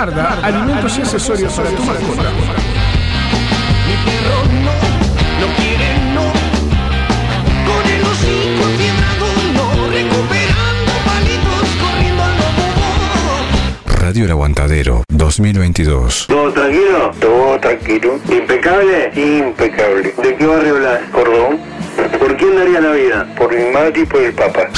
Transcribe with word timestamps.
Marda, 0.00 0.38
alimentos 0.42 0.96
y 0.96 1.02
accesorios 1.02 1.52
para 1.52 1.68
tu 1.68 1.84
mascota. 1.84 2.22
Mi 3.86 3.96
perro 4.06 4.38
no, 4.64 4.72
no 5.40 5.46
quiere 5.58 5.88
no. 6.14 6.24
Con 7.66 7.84
el 7.86 8.02
hocico 8.04 8.64
fiebrado 8.78 9.26
no, 9.52 9.90
recuperando 9.90 10.92
palitos, 11.04 11.68
corriendo 11.82 12.22
al 12.22 12.34
lobo. 12.38 14.00
Radio 14.00 14.24
El 14.24 14.30
Aguantadero 14.30 15.04
2022. 15.12 16.28
¿Todo 16.28 16.50
tranquilo? 16.50 17.10
Todo 17.20 17.60
tranquilo. 17.60 18.18
¿Impecable? 18.30 19.12
Impecable. 19.14 20.14
¿De 20.22 20.34
qué 20.34 20.46
barrio 20.46 20.76
hablas? 20.76 21.00
Cordón. 21.12 21.58
¿Por 22.18 22.38
quién 22.38 22.56
daría 22.56 22.80
la 22.80 22.92
vida? 22.92 23.34
Por 23.36 23.54
mi 23.54 23.70
madre 23.70 24.00
y 24.00 24.06
por 24.06 24.22
el 24.22 24.32
papa. 24.32 24.70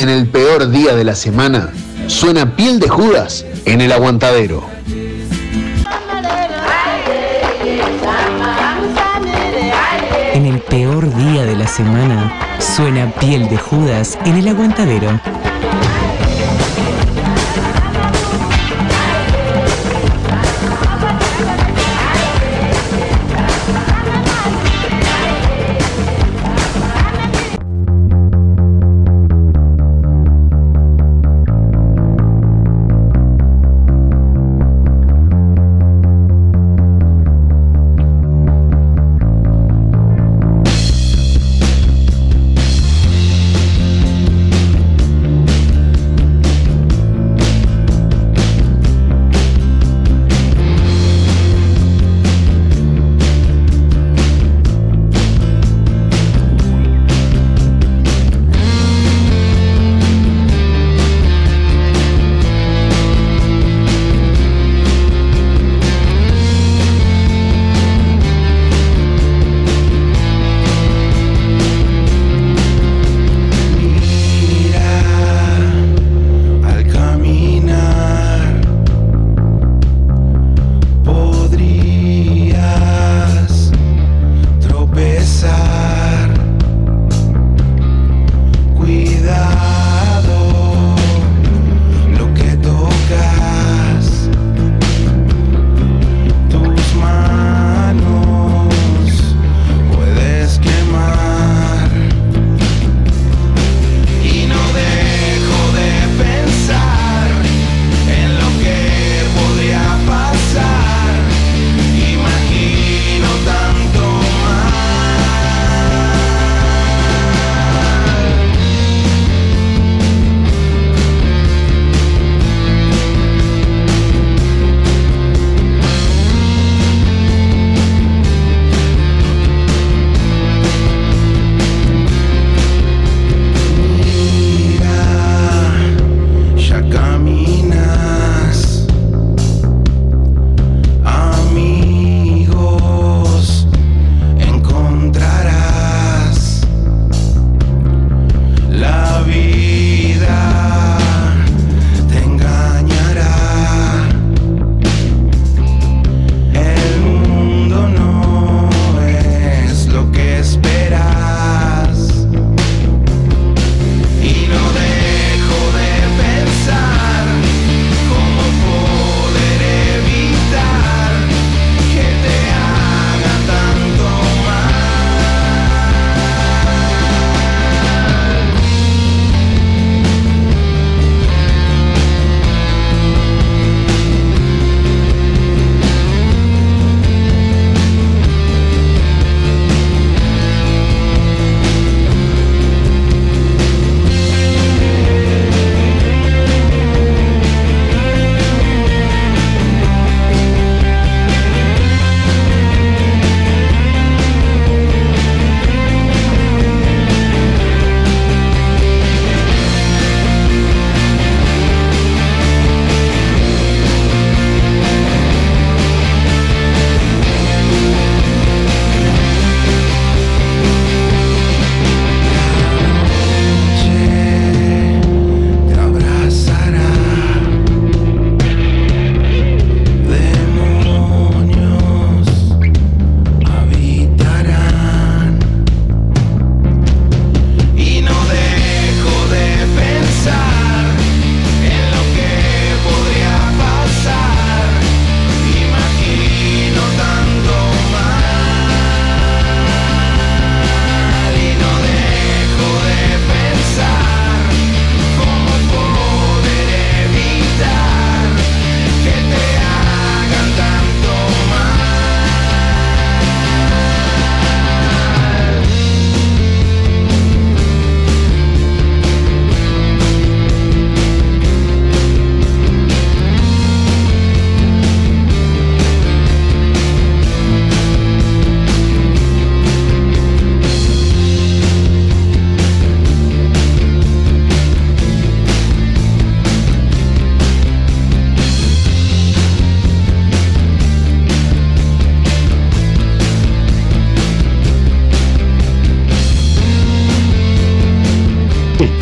En 0.00 0.08
el 0.08 0.28
peor 0.28 0.70
día 0.70 0.94
de 0.94 1.02
la 1.02 1.16
semana, 1.16 1.72
suena 2.06 2.56
piel 2.56 2.80
de 2.80 2.88
Judas 2.88 3.44
en 3.64 3.80
el 3.80 3.92
aguantadero. 3.92 4.66
En 10.34 10.46
el 10.46 10.60
peor 10.60 11.14
día 11.14 11.44
de 11.44 11.56
la 11.56 11.66
semana, 11.66 12.32
suena 12.58 13.12
piel 13.20 13.48
de 13.48 13.58
Judas 13.58 14.18
en 14.24 14.36
el 14.36 14.48
aguantadero. 14.48 15.20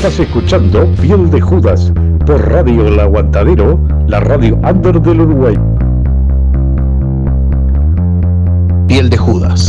Estás 0.02 0.18
escuchando 0.18 0.90
Piel 0.98 1.30
de 1.30 1.42
Judas 1.42 1.92
por 2.24 2.40
Radio 2.48 2.88
El 2.88 2.98
Aguantadero, 2.98 3.78
la 4.08 4.18
radio 4.18 4.56
under 4.66 4.98
del 4.98 5.20
Uruguay. 5.20 5.54
Piel 8.88 9.10
de 9.10 9.18
Judas. 9.18 9.68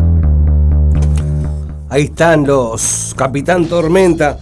Ahí 1.89 2.03
están 2.03 2.47
los 2.47 3.13
Capitán 3.17 3.65
Tormenta, 3.65 4.39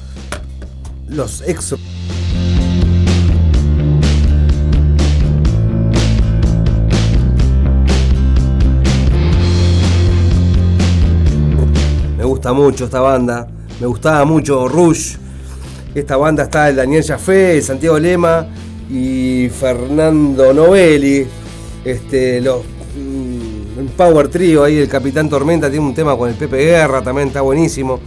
los 1.07 1.41
exo. 1.41 1.75
Me 12.15 12.23
gusta 12.23 12.53
mucho 12.53 12.85
esta 12.85 13.01
banda, 13.01 13.47
me 13.81 13.87
gustaba 13.87 14.23
mucho 14.23 14.67
Rush. 14.67 15.28
Esta 15.93 16.17
banda 16.17 16.43
está 16.43 16.69
el 16.69 16.75
Daniel 16.75 17.03
Jafé, 17.03 17.61
Santiago 17.61 17.97
Lema 17.97 18.45
y 18.89 19.49
Fernando 19.49 20.53
Novelli. 20.53 21.25
Este, 21.83 22.41
los 22.41 22.61
mm, 22.95 23.87
Power 23.97 24.27
Trio 24.27 24.63
ahí, 24.65 24.77
el 24.77 24.87
Capitán 24.87 25.29
Tormenta 25.29 25.69
tiene 25.69 25.85
un 25.85 25.95
tema 25.95 26.15
con 26.15 26.29
el 26.29 26.35
Pepe 26.35 26.57
Guerra, 26.57 27.01
también 27.01 27.29
está 27.29 27.41
buenísimo. 27.41 27.99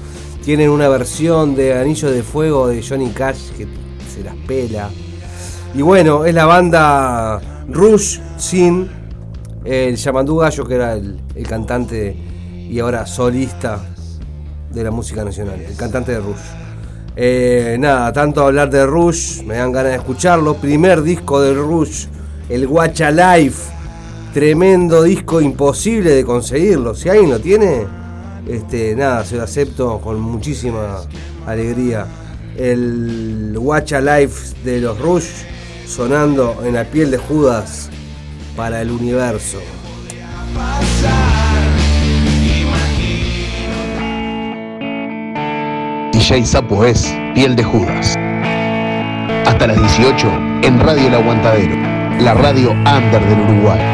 Tienen 0.45 0.71
una 0.71 0.89
versión 0.89 1.57
de 1.57 1.75
Anillo 1.75 2.11
de 2.11 2.23
Fuego 2.23 2.69
de 2.69 2.83
Johnny 2.87 3.11
Cash 3.11 3.51
que 3.57 3.67
se 4.15 4.23
las 4.23 4.37
pela. 4.47 4.89
Y 5.75 5.83
bueno, 5.83 6.25
es 6.25 6.35
la 6.35 6.45
banda 6.45 7.41
Rush 7.69 8.21
sin 8.39 8.89
el 9.65 9.97
Yamandú 9.97 10.37
Gallo, 10.37 10.65
que 10.67 10.75
era 10.75 10.93
el, 10.95 11.19
el 11.35 11.47
cantante 11.49 12.15
y 12.71 12.79
ahora 12.79 13.07
solista 13.07 13.81
de 14.73 14.85
la 14.85 14.91
música 14.91 15.25
nacional, 15.25 15.61
el 15.61 15.77
cantante 15.77 16.13
de 16.13 16.19
Rush. 16.19 16.62
Eh, 17.15 17.77
nada, 17.79 18.11
tanto 18.13 18.43
hablar 18.43 18.71
de 18.71 18.87
Rush, 18.87 19.43
me 19.43 19.57
dan 19.57 19.73
ganas 19.73 19.93
de 19.93 19.99
escucharlo. 19.99 20.55
Primer 20.55 21.03
disco 21.03 21.41
de 21.41 21.53
Rush, 21.55 22.07
el 22.49 22.67
Guacha 22.67 23.11
Life. 23.11 23.71
Tremendo 24.33 25.03
disco, 25.03 25.41
imposible 25.43 26.11
de 26.11 26.25
conseguirlo. 26.25 26.95
Si 26.95 27.11
alguien 27.11 27.31
lo 27.31 27.39
tiene, 27.39 27.87
este, 28.49 28.97
nada, 28.97 29.25
se 29.27 29.37
lo 29.37 29.43
acepto 29.43 30.01
con 30.01 30.19
muchísima 30.21 31.03
alegría. 31.47 32.07
El 32.57 33.55
Guacha 33.59 34.01
Life 34.01 34.55
de 34.65 34.81
los 34.81 34.99
Rush 34.99 35.29
sonando 35.87 36.63
en 36.65 36.75
la 36.75 36.85
piel 36.85 37.11
de 37.11 37.19
Judas 37.19 37.91
para 38.57 38.81
el 38.81 38.91
universo. 38.91 39.59
DJ 46.33 46.47
Sapo 46.47 46.83
es 46.83 47.15
Piel 47.35 47.55
de 47.57 47.63
Judas. 47.63 48.17
Hasta 49.47 49.67
las 49.67 49.79
18 49.79 50.27
en 50.63 50.81
Radio 50.81 51.09
El 51.09 51.15
Aguantadero, 51.17 51.77
la 52.21 52.33
radio 52.33 52.71
under 52.71 53.23
del 53.29 53.39
Uruguay. 53.39 53.92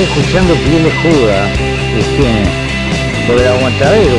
Estás 0.00 0.16
escuchando 0.16 0.54
Piel 0.54 0.84
de 0.84 0.90
Juda, 0.92 1.52
este, 1.98 3.26
por 3.26 3.38
el 3.38 3.48
aguantadero, 3.48 4.16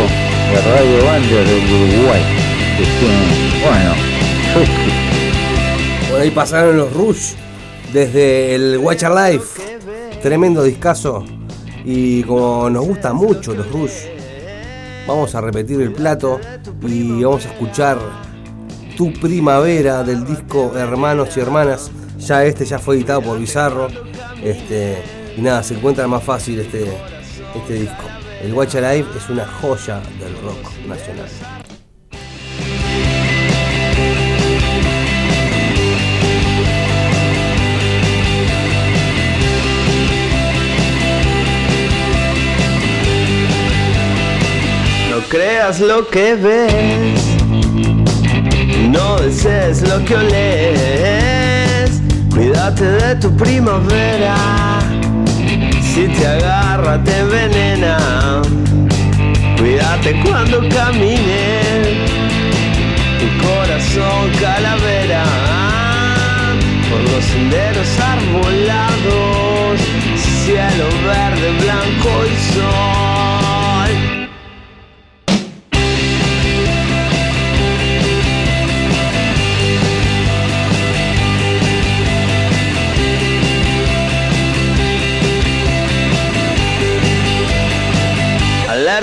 de 0.51 0.61
Radio 0.61 1.17
Under 1.17 1.47
del 1.47 1.95
Uruguay. 1.97 2.21
Este, 2.79 3.07
bueno, 3.65 3.95
Por 6.11 6.21
ahí 6.21 6.29
pasaron 6.29 6.77
los 6.77 6.93
Rush 6.93 7.33
desde 7.91 8.53
el 8.53 8.77
Watch 8.77 9.01
Life. 9.05 9.79
Tremendo 10.21 10.61
discazo. 10.61 11.25
Y 11.83 12.21
como 12.25 12.69
nos 12.69 12.85
gusta 12.85 13.13
mucho 13.13 13.55
los 13.55 13.67
Rush, 13.71 14.05
vamos 15.07 15.33
a 15.33 15.41
repetir 15.41 15.81
el 15.81 15.93
plato 15.93 16.39
y 16.87 17.23
vamos 17.23 17.43
a 17.47 17.49
escuchar 17.49 17.97
Tu 18.95 19.11
Primavera 19.13 20.03
del 20.03 20.25
disco 20.27 20.73
Hermanos 20.77 21.35
y 21.35 21.39
Hermanas. 21.39 21.89
Ya 22.19 22.45
este 22.45 22.65
ya 22.65 22.77
fue 22.77 22.97
editado 22.97 23.23
por 23.23 23.39
Bizarro. 23.39 23.87
Este, 24.43 25.20
nada, 25.41 25.63
se 25.63 25.73
encuentra 25.73 26.07
más 26.07 26.23
fácil 26.23 26.59
este, 26.59 26.85
este 27.55 27.73
disco. 27.73 28.03
El 28.41 28.53
Watch 28.53 28.75
Live 28.75 29.05
es 29.15 29.29
una 29.29 29.45
joya 29.45 30.01
del 30.19 30.35
rock 30.41 30.71
nacional. 30.87 31.29
No 45.09 45.19
creas 45.29 45.79
lo 45.79 46.07
que 46.07 46.35
ves, 46.35 47.21
no 48.89 49.17
desees 49.19 49.87
lo 49.87 50.03
que 50.05 50.15
oles. 50.15 52.01
Cuídate 52.33 52.85
de 52.85 53.15
tu 53.15 53.35
primavera, 53.35 54.35
si 55.93 56.07
te 56.07 56.25
agarra 56.25 57.03
te 57.03 57.19
envenena. 57.19 57.97
Cuídate 59.57 60.19
cuando 60.23 60.57
camines, 60.69 61.87
tu 63.19 63.27
corazón 63.45 64.31
calavera 64.39 65.23
por 66.89 67.01
los 67.11 67.23
senderos 67.25 67.89
arbolados, 68.13 69.79
cielo 70.45 70.87
verde, 71.05 71.47
blanco 71.61 72.11
y 72.25 72.53
sol. 72.53 73.20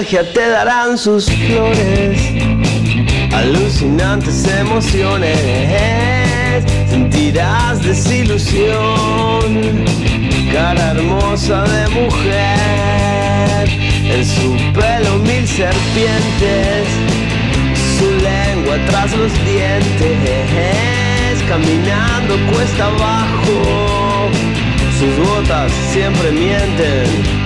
Alergia 0.09 0.33
te 0.33 0.49
darán 0.49 0.97
sus 0.97 1.27
flores, 1.27 2.19
alucinantes 3.31 4.47
emociones, 4.59 6.65
sentirás 6.89 7.83
desilusión, 7.83 9.85
cara 10.51 10.93
hermosa 10.93 11.63
de 11.65 11.89
mujer, 11.89 13.69
en 14.11 14.25
su 14.25 14.57
pelo 14.73 15.19
mil 15.19 15.47
serpientes, 15.47 16.89
su 17.99 18.11
lengua 18.25 18.79
tras 18.87 19.15
los 19.15 19.35
dientes, 19.45 21.43
caminando 21.47 22.35
cuesta 22.51 22.87
abajo, 22.87 24.31
sus 24.99 25.19
botas 25.29 25.71
siempre 25.93 26.33
mienten. 26.33 27.38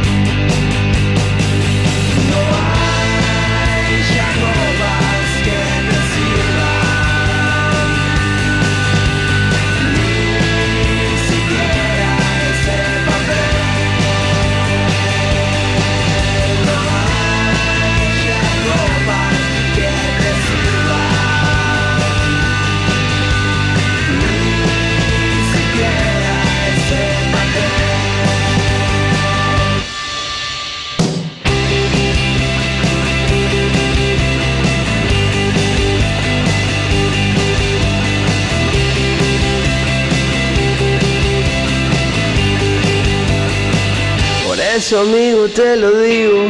Eso 44.84 45.02
amigo 45.02 45.48
te 45.48 45.76
lo 45.76 45.96
digo, 46.00 46.48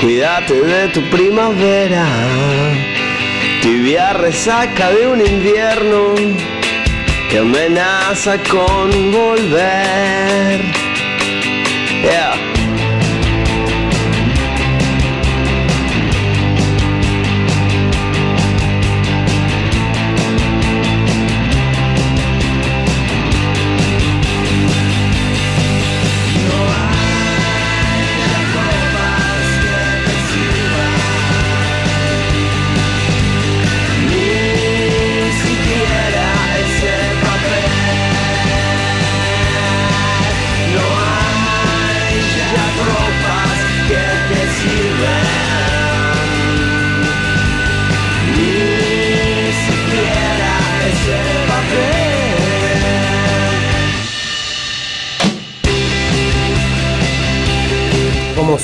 cuídate 0.00 0.54
de 0.54 0.88
tu 0.88 1.02
primavera, 1.10 2.06
tibia 3.60 4.14
resaca 4.14 4.90
de 4.90 5.06
un 5.06 5.20
invierno 5.20 6.14
que 7.28 7.38
amenaza 7.38 8.38
con 8.44 9.12
volver. 9.12 10.24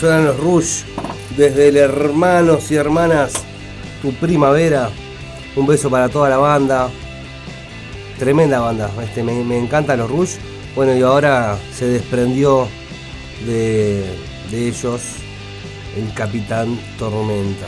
Suenan 0.00 0.24
los 0.24 0.40
Rush 0.40 0.84
desde 1.36 1.68
el 1.68 1.76
Hermanos 1.76 2.70
y 2.70 2.76
Hermanas, 2.76 3.34
tu 4.00 4.14
primavera. 4.14 4.88
Un 5.56 5.66
beso 5.66 5.90
para 5.90 6.08
toda 6.08 6.30
la 6.30 6.38
banda. 6.38 6.88
Tremenda 8.18 8.60
banda, 8.60 8.90
este, 9.02 9.22
me, 9.22 9.44
me 9.44 9.58
encantan 9.58 9.98
los 9.98 10.10
Rush. 10.10 10.36
Bueno, 10.74 10.96
y 10.96 11.02
ahora 11.02 11.58
se 11.76 11.86
desprendió 11.86 12.66
de, 13.46 14.06
de 14.50 14.68
ellos 14.68 15.02
el 15.94 16.14
Capitán 16.14 16.80
Tormenta. 16.98 17.66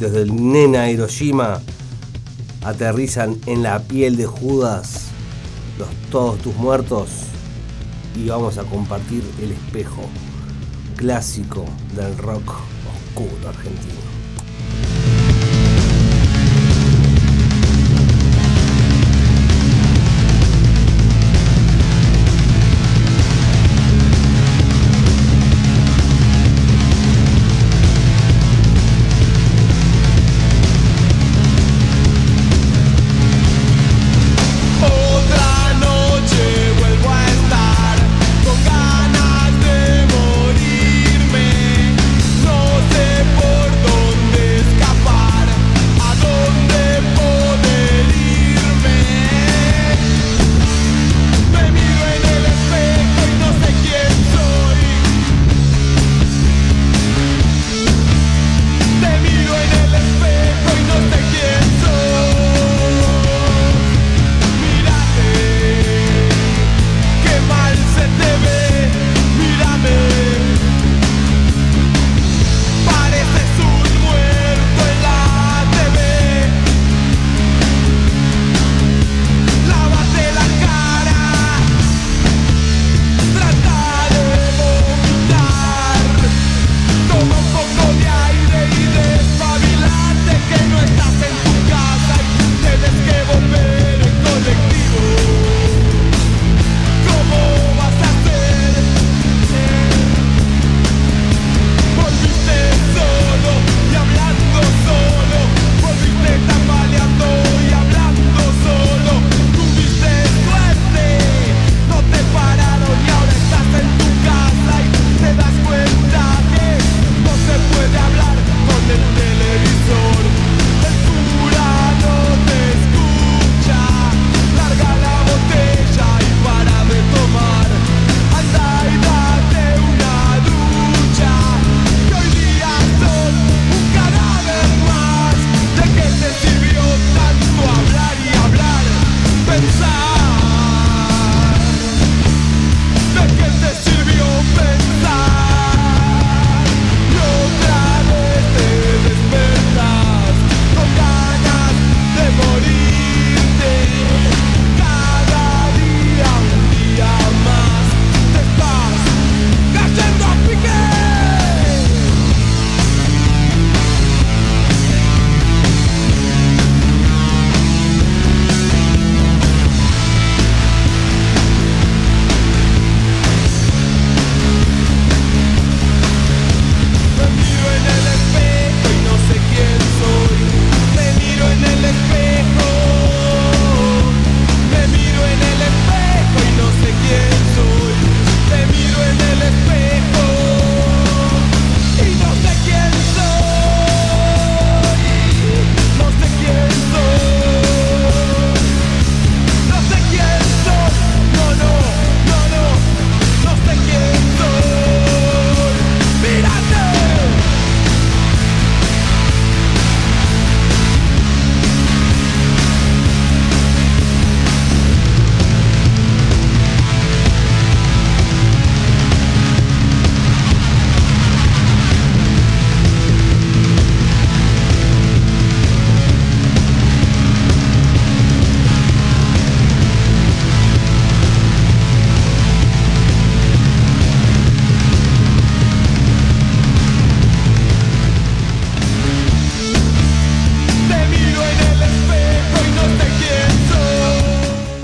Desde 0.00 0.22
el 0.22 0.52
Nena 0.52 0.90
Hiroshima 0.90 1.60
aterrizan 2.64 3.36
en 3.46 3.62
la 3.62 3.78
piel 3.78 4.16
de 4.16 4.26
Judas 4.26 5.07
los 5.78 5.88
todos 6.10 6.38
tus 6.38 6.54
muertos 6.56 7.08
y 8.16 8.28
vamos 8.28 8.58
a 8.58 8.64
compartir 8.64 9.22
el 9.40 9.52
espejo 9.52 10.02
clásico 10.96 11.64
del 11.94 12.16
rock 12.18 12.54
oscuro 13.14 13.48
argentino. 13.48 14.07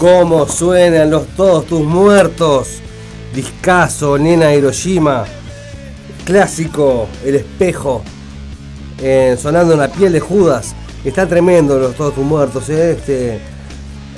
Cómo 0.05 0.47
suenan 0.47 1.11
los 1.11 1.29
todos 1.29 1.64
tus 1.64 1.81
muertos. 1.81 2.69
Discaso, 3.35 4.19
Nena 4.19 4.53
Hiroshima. 4.53 5.25
Clásico, 6.27 7.09
El 7.25 7.37
Espejo. 7.37 8.03
eh, 9.01 9.35
sonando 9.40 9.73
en 9.73 9.81
la 9.81 9.88
piel 9.88 10.12
de 10.12 10.21
Judas. 10.21 10.75
Está 11.07 11.27
tremendo 11.27 11.79
los 11.79 11.95
todos 11.95 12.14
tus 12.17 12.25
muertos. 12.25 12.69
eh, 12.69 12.90
Este, 12.99 13.40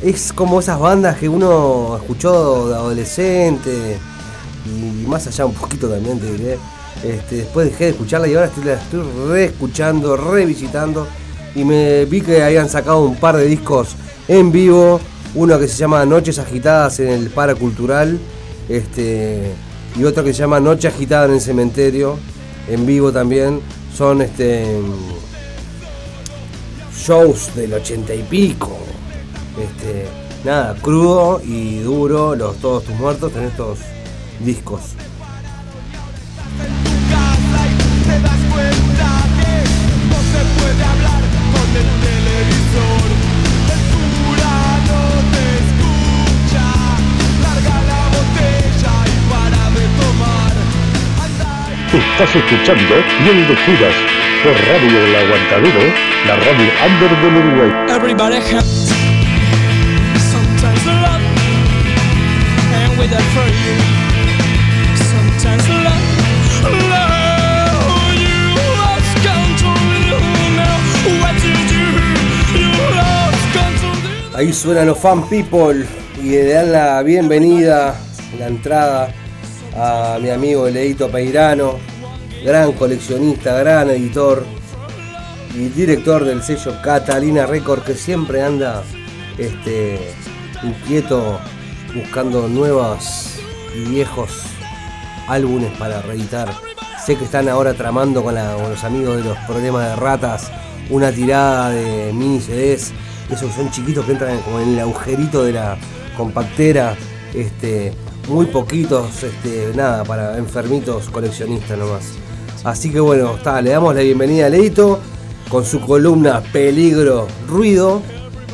es 0.03 0.33
como 0.33 0.59
esas 0.59 0.81
bandas 0.81 1.19
que 1.19 1.29
uno 1.29 1.97
escuchó 1.97 2.69
de 2.69 2.75
adolescente. 2.75 3.97
Y 4.67 5.07
más 5.07 5.29
allá 5.29 5.47
un 5.47 5.55
poquito 5.55 5.89
también 5.89 6.19
te 6.19 6.33
diré. 6.33 6.59
Este, 7.05 7.37
después 7.37 7.71
dejé 7.71 7.85
de 7.85 7.91
escucharla 7.91 8.27
y 8.27 8.35
ahora 8.35 8.47
estoy, 8.49 8.65
la 8.65 8.73
estoy 8.73 9.05
reescuchando, 9.29 10.17
revisitando. 10.17 11.07
Y 11.55 11.63
me 11.65 12.05
vi 12.07 12.23
que 12.23 12.43
habían 12.43 12.69
sacado 12.69 13.05
un 13.05 13.15
par 13.15 13.37
de 13.37 13.47
discos 13.47 13.95
en 14.27 14.51
vivo. 14.51 15.01
Uno 15.37 15.59
que 15.59 15.69
se 15.69 15.77
llama 15.77 16.05
Noches 16.07 16.39
Agitadas 16.39 16.99
en 16.99 17.11
el 17.11 17.29
Paracultural. 17.29 18.19
Este, 18.71 19.53
y 19.95 20.03
otro 20.05 20.25
que 20.25 20.33
se 20.33 20.41
llama 20.41 20.61
Noche 20.61 20.89
Agitada 20.89 21.27
en 21.27 21.33
el 21.33 21.41
Cementerio. 21.43 22.19
En 22.69 22.87
vivo 22.87 23.13
también. 23.13 23.61
Son 23.95 24.23
este 24.23 24.81
shows 26.97 27.55
del 27.55 27.75
ochenta 27.75 28.15
y 28.15 28.23
pico. 28.23 28.79
Este, 29.63 30.07
nada, 30.43 30.75
crudo 30.81 31.43
y 31.45 31.81
duro, 31.81 32.35
los 32.35 32.57
todos 32.57 32.85
tus 32.85 32.95
muertos 32.97 33.33
en 33.37 33.45
estos 33.45 33.79
discos. 34.41 34.81
Estás 52.19 52.35
escuchando 52.35 52.95
Piel 53.19 53.47
de 53.47 53.55
Judas 53.55 53.95
por 54.43 54.55
Radio 54.55 55.05
El 55.05 55.17
Aguantadero, 55.17 55.83
la 56.27 56.37
radio 56.37 56.67
under 56.87 57.13
del 57.21 57.35
Uruguay. 57.37 57.71
Everybody 57.91 58.37
has 58.37 58.65
sometimes 60.17 60.87
love 60.87 61.21
and 62.73 62.99
without 62.99 63.21
for 63.35 63.45
you. 63.45 63.77
Sometimes 64.97 65.69
love, 65.69 66.01
love 66.89 68.17
you 68.17 68.57
lost 68.79 69.13
control. 69.21 69.77
You 70.09 70.17
know 70.57 71.21
what 71.21 71.37
to 71.37 71.53
do. 71.69 71.85
You 72.57 72.73
lost 72.97 73.45
control. 73.53 74.37
Ahí 74.37 74.55
suenan 74.55 74.87
los 74.87 74.99
fan 74.99 75.29
people 75.29 75.85
y 76.19 76.31
le 76.31 76.45
dan 76.47 76.73
la 76.73 77.03
bienvenida, 77.03 77.95
la 78.39 78.47
entrada 78.47 79.13
a 79.79 80.19
mi 80.19 80.31
amigo 80.31 80.67
Leito 80.71 81.11
Peirano, 81.11 81.79
gran 82.47 82.71
coleccionista, 82.75 83.59
gran 83.59 83.91
editor 83.91 84.47
y 85.53 85.69
director 85.71 86.25
del 86.25 86.45
sello 86.45 86.81
Catalina 86.81 87.45
Record 87.45 87.83
que 87.83 87.95
siempre 87.95 88.41
anda 88.41 88.85
este, 89.37 90.15
inquieto 90.63 91.41
buscando 91.93 92.47
nuevos 92.47 93.41
y 93.75 93.91
viejos 93.91 94.31
álbumes 95.27 95.73
para 95.77 96.01
reeditar. 96.03 96.49
Sé 97.05 97.17
que 97.17 97.25
están 97.25 97.49
ahora 97.49 97.75
tramando 97.75 98.23
con, 98.23 98.37
con 98.37 98.71
los 98.71 98.85
amigos 98.85 99.17
de 99.17 99.25
los 99.25 99.39
problemas 99.39 99.89
de 99.89 99.97
ratas 99.97 100.53
una 100.89 101.11
tirada 101.11 101.71
de 101.71 102.13
mini 102.13 102.39
CDs, 102.39 102.93
esos 103.29 103.53
son 103.55 103.73
chiquitos 103.73 104.07
que 104.07 104.13
entran 104.13 104.39
como 104.43 104.61
en 104.61 104.75
el 104.75 104.79
agujerito 104.79 105.43
de 105.43 105.53
la 105.53 105.77
compactera, 106.17 106.97
este, 107.35 107.93
muy 108.29 108.47
poquitos, 108.47 109.25
este, 109.25 109.73
nada, 109.75 110.05
para 110.05 110.39
enfermitos 110.39 111.09
coleccionistas 111.11 111.77
nomás. 111.77 112.26
Así 112.67 112.91
que 112.91 112.99
bueno, 112.99 113.37
está, 113.37 113.63
le 113.63 113.71
damos 113.71 113.95
la 113.95 114.01
bienvenida 114.01 114.47
a 114.47 114.49
Leito 114.49 114.99
con 115.49 115.65
su 115.65 115.81
columna 115.81 116.43
Peligro, 116.53 117.29
Ruido. 117.47 118.03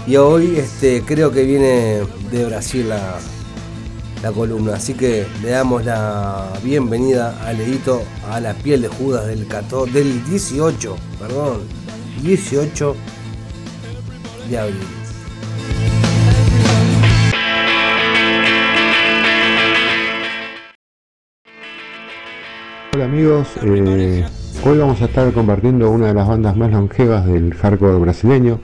Y 0.07 0.17
hoy 0.17 0.57
este, 0.59 1.01
creo 1.03 1.33
que 1.33 1.45
viene 1.45 2.03
de 2.31 2.45
Brasil 2.45 2.91
la, 2.91 4.33
columna. 4.33 4.75
Así 4.75 4.93
que 4.93 5.27
le 5.43 5.49
damos 5.49 5.87
la 5.87 6.53
bienvenida 6.63 7.43
a 7.43 7.55
Leito 7.55 8.03
a 8.31 8.39
la 8.39 8.53
piel 8.53 8.83
de 8.83 8.89
Judas 8.89 9.27
del, 9.29 9.47
14 9.47 9.91
del 9.91 10.23
18, 10.27 10.95
perdón, 11.19 11.63
18 12.21 12.95
de 14.51 14.59
abril. 14.59 15.02
Hola 22.95 23.07
amigos, 23.07 23.49
eh, 23.63 24.23
hoy 24.67 24.77
vamos 24.77 25.01
a 25.01 25.07
estar 25.07 25.33
compartiendo 25.33 25.91
una 25.91 26.09
de 26.09 26.15
las 26.15 26.29
bandas 26.29 26.55
más 26.59 26.71
longevas 26.71 27.25
del 27.25 27.55
hardcore 27.55 27.99
brasileño. 27.99 28.61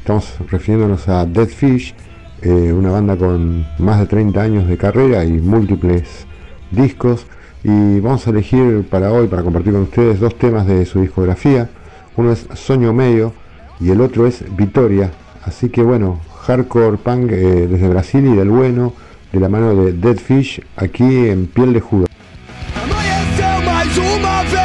Estamos 0.00 0.34
refiriéndonos 0.50 1.08
a 1.08 1.24
Dead 1.24 1.48
Fish, 1.48 1.94
eh, 2.42 2.74
una 2.74 2.90
banda 2.90 3.16
con 3.16 3.66
más 3.78 4.00
de 4.00 4.06
30 4.06 4.42
años 4.42 4.68
de 4.68 4.76
carrera 4.76 5.24
y 5.24 5.32
múltiples 5.32 6.26
discos. 6.72 7.26
Y 7.62 8.00
vamos 8.00 8.26
a 8.26 8.30
elegir 8.30 8.86
para 8.90 9.10
hoy, 9.10 9.28
para 9.28 9.42
compartir 9.42 9.72
con 9.72 9.84
ustedes, 9.84 10.20
dos 10.20 10.36
temas 10.36 10.66
de 10.66 10.84
su 10.84 11.00
discografía. 11.00 11.70
Uno 12.18 12.32
es 12.32 12.46
Soño 12.52 12.92
Medio 12.92 13.32
y 13.80 13.88
el 13.88 14.02
otro 14.02 14.26
es 14.26 14.44
Vitoria. 14.54 15.10
Así 15.42 15.70
que 15.70 15.82
bueno, 15.82 16.20
hardcore 16.42 16.98
punk 16.98 17.32
eh, 17.32 17.66
desde 17.66 17.88
Brasil 17.88 18.26
y 18.26 18.36
del 18.36 18.50
bueno, 18.50 18.92
de 19.32 19.40
la 19.40 19.48
mano 19.48 19.74
de 19.74 19.94
Dead 19.94 20.18
Fish, 20.18 20.60
aquí 20.76 21.28
en 21.28 21.46
Piel 21.46 21.72
de 21.72 21.80
Judas. 21.80 22.13
Do 23.94 24.02
my 24.02 24.63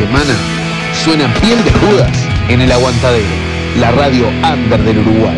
semana, 0.00 0.34
suena 1.04 1.34
Piel 1.42 1.62
de 1.62 1.70
Judas 1.72 2.26
en 2.48 2.62
el 2.62 2.72
Aguantadero, 2.72 3.36
la 3.78 3.90
radio 3.90 4.28
under 4.50 4.82
del 4.82 4.98
Uruguay. 5.00 5.36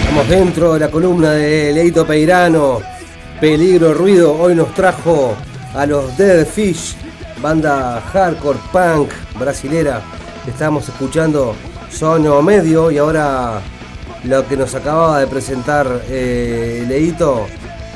Estamos 0.00 0.28
dentro 0.28 0.74
de 0.74 0.80
la 0.80 0.90
columna 0.92 1.32
de 1.32 1.72
Leito 1.72 2.06
Peirano, 2.06 2.80
Peligro 3.40 3.94
Ruido. 3.94 4.38
Hoy 4.38 4.54
nos 4.54 4.72
trajo 4.74 5.34
a 5.74 5.86
los 5.86 6.16
Dead 6.16 6.46
Fish, 6.46 6.94
banda 7.42 8.00
hardcore 8.12 8.60
punk 8.70 9.10
brasilera. 9.40 10.02
Estamos 10.46 10.88
escuchando 10.88 11.56
Sono 11.90 12.40
Medio 12.42 12.92
y 12.92 12.98
ahora 12.98 13.60
lo 14.22 14.46
que 14.46 14.56
nos 14.56 14.72
acababa 14.76 15.18
de 15.18 15.26
presentar 15.26 16.02
eh, 16.08 16.84
Leito 16.86 17.48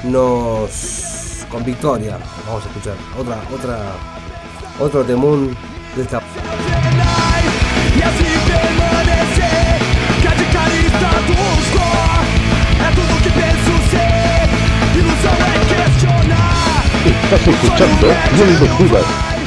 nos 0.02 1.21
con 1.52 1.62
Victoria. 1.64 2.16
Vamos 2.46 2.64
a 2.64 2.68
escuchar 2.68 2.94
otra, 3.18 3.36
otra, 3.54 3.78
otro 4.80 5.04
temún 5.04 5.54
de 5.94 6.02
esta. 6.02 6.20
Estás 17.04 17.48
escuchando 17.48 18.06
de 18.08 18.68
Judas 18.68 19.04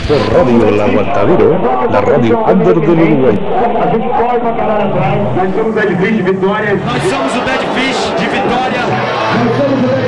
por 0.07 0.33
Radio 0.33 0.69
El 0.69 0.81
Aguantadero, 0.81 1.87
la 1.91 2.01
radio 2.01 2.45
under 2.45 2.79
del 2.79 2.99
Uruguay. 2.99 3.39
A 3.81 3.91
gente 3.91 4.07
corre 4.07 4.39
pra 4.39 4.55
caralho 4.55 4.89
atrás. 4.91 5.17
Nós 5.35 5.53
somos 5.55 5.67
o 5.67 5.73
Bad 5.73 5.97
Fish 5.97 6.17
de 6.17 6.23
Vitória. 6.23 6.75
Nós 6.75 7.01
somos 7.03 7.35
o 7.35 7.39
Bad 7.39 7.65
Fish 7.75 8.13
de 8.19 8.25
Vitória 8.27 10.04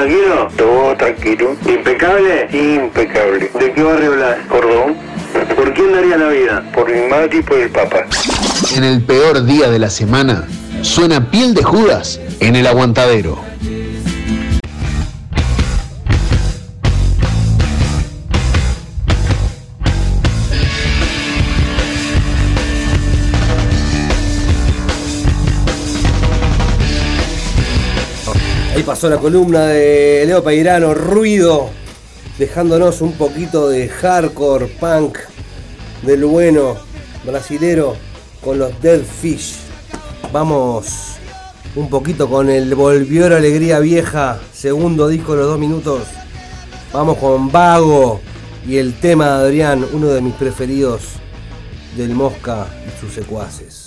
tranquilo? 0.00 0.48
Todo 0.56 0.96
tranquilo. 0.96 1.56
¿Impecable? 1.66 2.48
Impecable. 2.52 3.50
¿De 3.58 3.72
qué 3.72 3.82
barrio 3.82 4.12
hablas? 4.12 4.38
¿Cordón? 4.48 4.96
¿Por 5.56 5.74
quién 5.74 5.92
daría 5.92 6.16
la 6.16 6.28
vida? 6.28 6.64
Por 6.74 6.90
mi 6.90 7.06
madre 7.08 7.38
y 7.38 7.42
por 7.42 7.58
el 7.58 7.70
papá. 7.70 8.06
En 8.74 8.84
el 8.84 9.02
peor 9.02 9.44
día 9.44 9.68
de 9.68 9.78
la 9.78 9.90
semana, 9.90 10.46
suena 10.82 11.30
piel 11.30 11.54
de 11.54 11.62
Judas 11.62 12.20
en 12.40 12.56
el 12.56 12.66
aguantadero. 12.66 13.49
Pasó 28.86 29.08
la 29.08 29.18
columna 29.18 29.66
de 29.66 30.24
Leo 30.26 30.42
Peirano, 30.42 30.94
ruido, 30.94 31.70
dejándonos 32.38 33.00
un 33.02 33.12
poquito 33.12 33.68
de 33.68 33.88
hardcore 33.88 34.66
punk 34.66 35.18
del 36.02 36.24
bueno 36.24 36.76
brasilero 37.24 37.94
con 38.42 38.58
los 38.58 38.80
Dead 38.80 39.00
Fish. 39.00 39.56
Vamos 40.32 40.86
un 41.76 41.88
poquito 41.88 42.28
con 42.28 42.50
el 42.50 42.74
Volvió 42.74 43.28
la 43.28 43.36
Alegría 43.36 43.78
Vieja, 43.78 44.40
segundo 44.52 45.08
disco 45.08 45.32
de 45.32 45.38
los 45.38 45.48
dos 45.48 45.58
minutos. 45.58 46.02
Vamos 46.92 47.18
con 47.18 47.52
Vago 47.52 48.20
y 48.66 48.78
el 48.78 48.98
tema 48.98 49.26
de 49.26 49.46
Adrián, 49.46 49.86
uno 49.92 50.08
de 50.08 50.20
mis 50.20 50.34
preferidos 50.34 51.02
del 51.96 52.10
Mosca 52.10 52.66
y 52.86 53.00
sus 53.00 53.14
secuaces. 53.14 53.79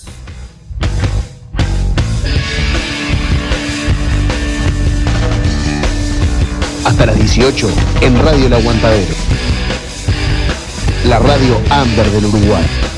hasta 7.04 7.18
las 7.18 7.20
18 7.20 7.70
en 8.02 8.18
Radio 8.24 8.46
El 8.46 8.54
Aguantadero. 8.54 9.13
La 11.10 11.20
radio 11.20 11.60
Amber 11.70 12.10
del 12.12 12.26
Uruguay. 12.26 12.92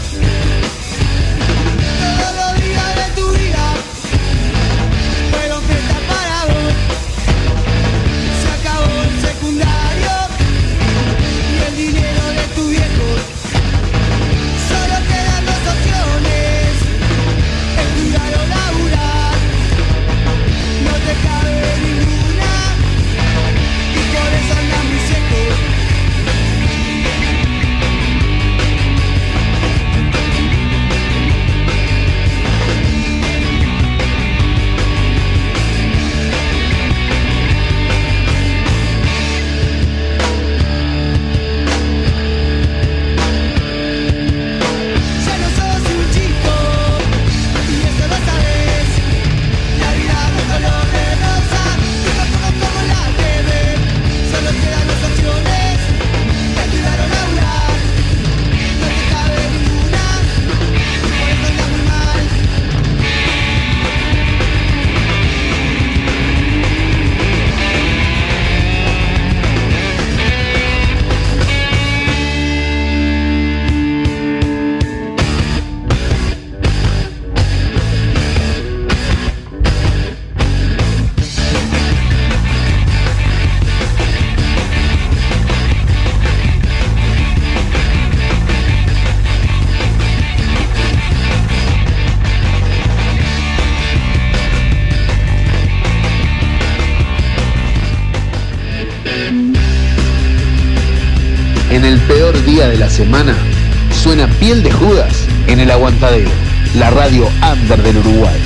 suena 103.91 104.28
Piel 104.39 104.62
de 104.62 104.71
Judas 104.71 105.25
en 105.47 105.62
el 105.62 105.71
Aguantadero, 105.71 106.30
la 106.78 106.89
radio 106.89 107.30
under 107.49 107.82
del 107.82 107.97
Uruguay. 107.97 108.39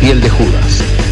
Piel 0.00 0.20
de 0.20 0.30
Judas. 0.30 1.07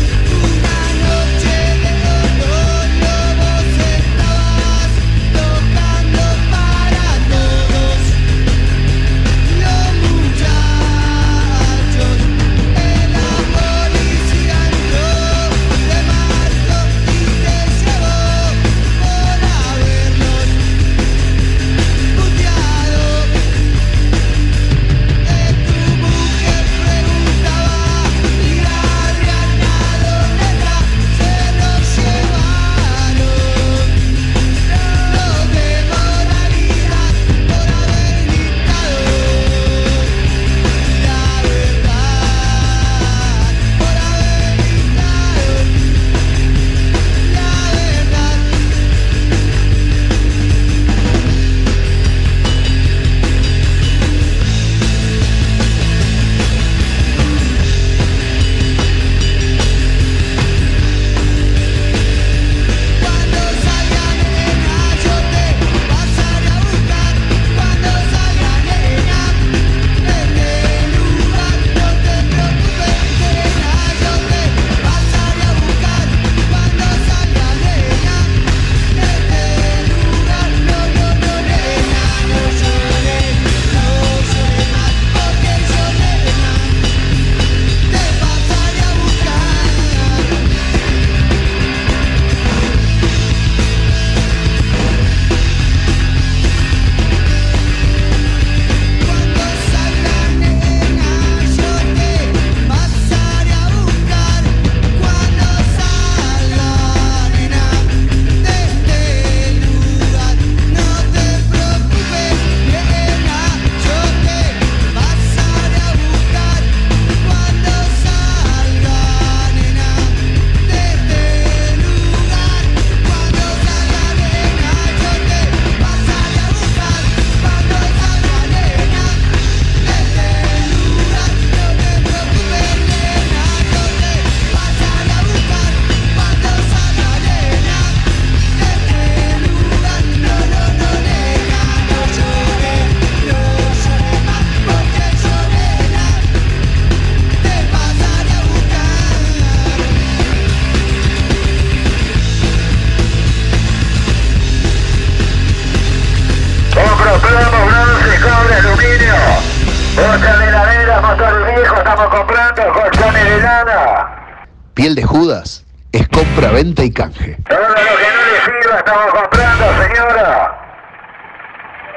renta 166.57 166.83
y 166.85 166.91
canje. 166.91 167.37
Todo 167.49 167.59
lo 167.59 167.75
que 167.75 168.09
no 168.15 168.23
le 168.33 168.39
sirva 168.47 168.79
estamos 168.79 169.07
comprando, 169.13 169.65
señora. 169.83 170.31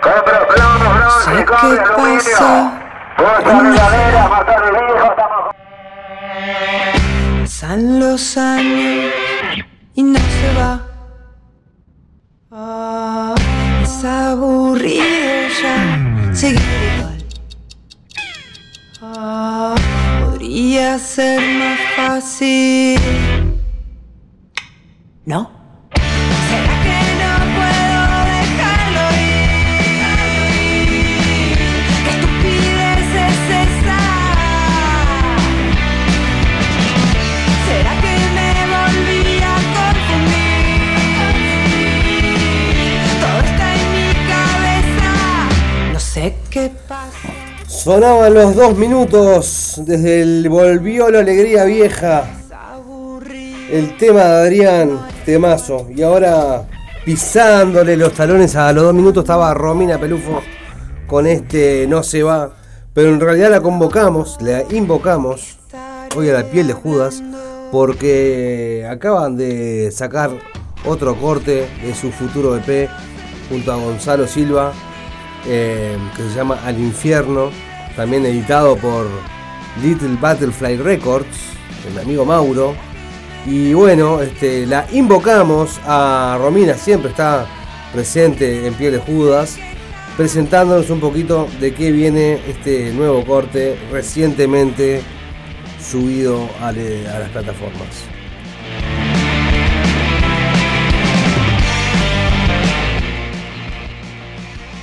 Compra 0.01 0.39
plomo, 0.47 0.87
bronce, 0.95 1.45
cobre, 1.45 1.79
aluminio. 4.55 5.15
Los 7.99 8.37
años 8.37 9.13
y 9.93 10.03
no 10.03 10.19
se 10.19 10.49
va. 10.57 10.81
Oh, 12.51 13.35
es 13.83 14.03
aburrido 14.03 15.03
ya 15.61 16.33
seguir 16.33 16.61
igual. 16.97 17.23
Ah, 19.01 19.75
podría 20.25 20.97
ser 20.97 21.39
más 21.59 21.79
fácil. 21.95 23.38
¿No? 25.29 25.41
¿Será 25.93 26.75
que 26.81 26.99
no 27.21 27.33
puedo 27.53 28.01
dejarlo 28.33 29.03
ir? 29.13 29.53
¿Qué 32.03 32.09
estupidez 32.09 33.09
es 33.27 33.39
esa? 33.61 34.01
¿Será 37.67 37.93
que 38.01 38.13
me 38.37 38.51
volví 38.73 39.37
a 39.37 39.55
confundir? 39.77 40.81
Todo 43.21 43.39
está 43.45 43.67
en 43.75 43.85
mi 43.93 44.09
cabeza. 44.33 45.11
No 45.93 45.99
sé 45.99 46.25
qué 46.49 46.65
pasa. 46.87 47.29
Sonaban 47.67 48.33
los 48.33 48.55
dos 48.55 48.75
minutos 48.75 49.75
desde 49.85 50.23
el 50.23 50.49
Volvió 50.49 51.11
la 51.11 51.19
Alegría 51.19 51.65
Vieja. 51.65 52.23
El 53.71 53.97
tema 53.97 54.23
de 54.23 54.41
Adrián 54.41 54.99
Temazo. 55.29 55.85
Y 55.95 56.01
ahora 56.01 56.67
pisándole 57.05 57.95
los 57.95 58.13
talones 58.13 58.55
a 58.55 58.73
los 58.73 58.83
dos 58.85 58.95
minutos 58.95 59.23
estaba 59.23 59.53
Romina 59.53 59.99
Pelufo 59.99 60.41
con 61.05 61.27
este 61.27 61.85
No 61.87 62.01
se 62.01 62.23
va. 62.23 62.51
Pero 62.95 63.09
en 63.09 63.19
realidad 63.19 63.51
la 63.51 63.61
convocamos, 63.61 64.37
la 64.41 64.63
invocamos 64.71 65.59
hoy 66.15 66.29
a 66.29 66.33
la 66.33 66.43
piel 66.45 66.65
de 66.65 66.73
Judas 66.73 67.21
porque 67.71 68.87
acaban 68.89 69.37
de 69.37 69.91
sacar 69.91 70.31
otro 70.83 71.15
corte 71.15 71.69
de 71.83 71.93
su 71.93 72.11
futuro 72.11 72.57
EP 72.57 72.89
junto 73.49 73.71
a 73.71 73.75
Gonzalo 73.75 74.25
Silva 74.25 74.73
eh, 75.45 75.95
que 76.17 76.23
se 76.23 76.35
llama 76.35 76.59
Al 76.65 76.79
Infierno, 76.79 77.51
también 77.95 78.25
editado 78.25 78.75
por 78.75 79.05
Little 79.83 80.17
Butterfly 80.19 80.77
Records, 80.77 81.37
mi 81.93 82.01
amigo 82.01 82.25
Mauro. 82.25 82.88
Y 83.51 83.73
bueno, 83.73 84.21
este, 84.21 84.67
la 84.67 84.85
invocamos 84.91 85.81
a 85.83 86.37
Romina, 86.39 86.75
siempre 86.75 87.09
está 87.09 87.47
presente 87.91 88.67
en 88.67 88.75
Piel 88.75 88.91
de 88.91 88.99
Judas, 88.99 89.57
presentándonos 90.15 90.91
un 90.91 90.99
poquito 90.99 91.47
de 91.59 91.73
qué 91.73 91.91
viene 91.91 92.39
este 92.47 92.93
nuevo 92.93 93.25
corte 93.25 93.75
recientemente 93.91 95.01
subido 95.81 96.47
a, 96.61 96.67
a 96.67 96.73
las 96.73 97.29
plataformas. 97.31 97.87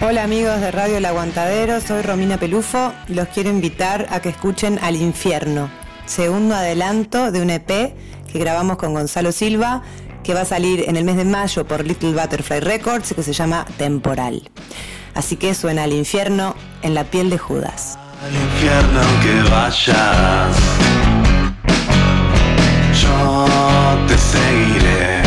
Hola 0.00 0.24
amigos 0.24 0.60
de 0.60 0.72
Radio 0.72 0.96
El 0.96 1.04
Aguantadero, 1.04 1.80
soy 1.80 2.02
Romina 2.02 2.36
Pelufo 2.36 2.92
y 3.06 3.14
los 3.14 3.28
quiero 3.28 3.48
invitar 3.48 4.08
a 4.10 4.20
que 4.20 4.30
escuchen 4.30 4.80
Al 4.82 4.96
Infierno, 4.96 5.70
segundo 6.04 6.56
adelanto 6.56 7.30
de 7.30 7.42
un 7.42 7.50
EP 7.50 7.94
que 8.32 8.38
grabamos 8.38 8.76
con 8.76 8.94
Gonzalo 8.94 9.32
Silva, 9.32 9.82
que 10.22 10.34
va 10.34 10.40
a 10.42 10.44
salir 10.44 10.84
en 10.88 10.96
el 10.96 11.04
mes 11.04 11.16
de 11.16 11.24
mayo 11.24 11.66
por 11.66 11.84
Little 11.84 12.12
Butterfly 12.12 12.60
Records, 12.60 13.14
que 13.14 13.22
se 13.22 13.32
llama 13.32 13.64
Temporal. 13.78 14.42
Así 15.14 15.36
que 15.36 15.54
suena 15.54 15.84
Al 15.84 15.92
Infierno 15.92 16.54
en 16.82 16.94
la 16.94 17.04
piel 17.04 17.30
de 17.30 17.38
Judas. 17.38 17.98
Al 18.22 18.34
infierno 18.34 19.00
que 19.22 19.50
vayas, 19.50 20.56
yo 23.00 23.46
te 24.08 24.18
seguiré. 24.18 25.22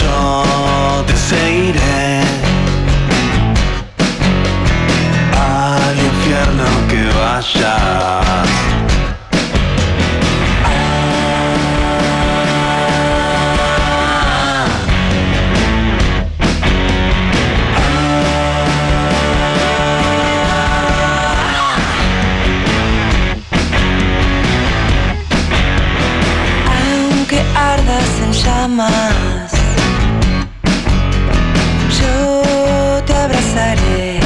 Yo 0.00 1.04
te 1.06 1.16
seguiré. 1.16 2.20
Al 5.34 5.98
infierno 5.98 6.64
que 6.88 7.02
vayas. 7.18 8.79
Llamas, 28.44 29.52
yo 31.98 33.02
te 33.06 33.14
abrazaré. 33.14 34.19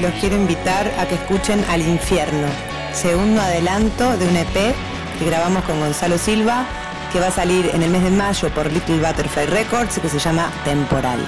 Los 0.00 0.12
quiero 0.14 0.36
invitar 0.36 0.92
a 0.98 1.06
que 1.06 1.14
escuchen 1.14 1.64
Al 1.70 1.80
Infierno, 1.82 2.46
segundo 2.92 3.40
adelanto 3.40 4.16
de 4.16 4.26
un 4.26 4.36
EP 4.36 4.74
que 5.18 5.24
grabamos 5.24 5.64
con 5.64 5.80
Gonzalo 5.80 6.18
Silva, 6.18 6.64
que 7.12 7.20
va 7.20 7.28
a 7.28 7.30
salir 7.30 7.70
en 7.72 7.82
el 7.82 7.90
mes 7.90 8.02
de 8.02 8.10
mayo 8.10 8.50
por 8.50 8.70
Little 8.70 8.98
Butterfly 8.98 9.46
Records 9.46 9.98
que 9.98 10.08
se 10.08 10.18
llama 10.18 10.50
Temporal. 10.64 11.18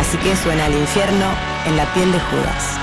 Así 0.00 0.16
que 0.18 0.34
suena 0.36 0.66
Al 0.66 0.74
Infierno 0.74 1.26
en 1.66 1.76
la 1.76 1.92
piel 1.92 2.10
de 2.12 2.20
Judas. 2.20 2.81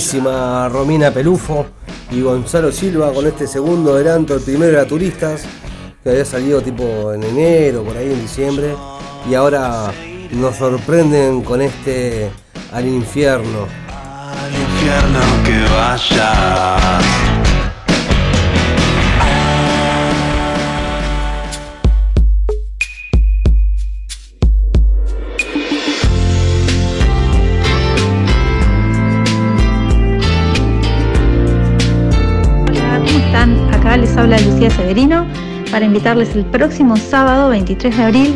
Buenísima 0.00 0.66
Romina 0.70 1.10
Pelufo 1.10 1.66
y 2.10 2.22
Gonzalo 2.22 2.72
Silva 2.72 3.12
con 3.12 3.26
este 3.26 3.46
segundo 3.46 3.92
adelanto. 3.92 4.34
El 4.34 4.40
primero 4.40 4.72
era 4.72 4.86
Turistas, 4.86 5.42
que 6.02 6.08
había 6.08 6.24
salido 6.24 6.62
tipo 6.62 7.12
en 7.12 7.22
enero, 7.22 7.84
por 7.84 7.98
ahí 7.98 8.10
en 8.10 8.22
diciembre. 8.22 8.74
Y 9.28 9.34
ahora 9.34 9.92
nos 10.30 10.56
sorprenden 10.56 11.42
con 11.42 11.60
este 11.60 12.30
Al 12.72 12.86
infierno. 12.86 13.66
Al 14.32 14.52
infierno 14.54 15.20
que 15.44 15.60
vayas. 15.74 17.29
Les 34.00 34.16
habla 34.16 34.38
Lucía 34.38 34.70
Severino 34.70 35.26
para 35.70 35.84
invitarles 35.84 36.34
el 36.34 36.46
próximo 36.46 36.96
sábado 36.96 37.50
23 37.50 37.96
de 37.96 38.02
abril 38.02 38.34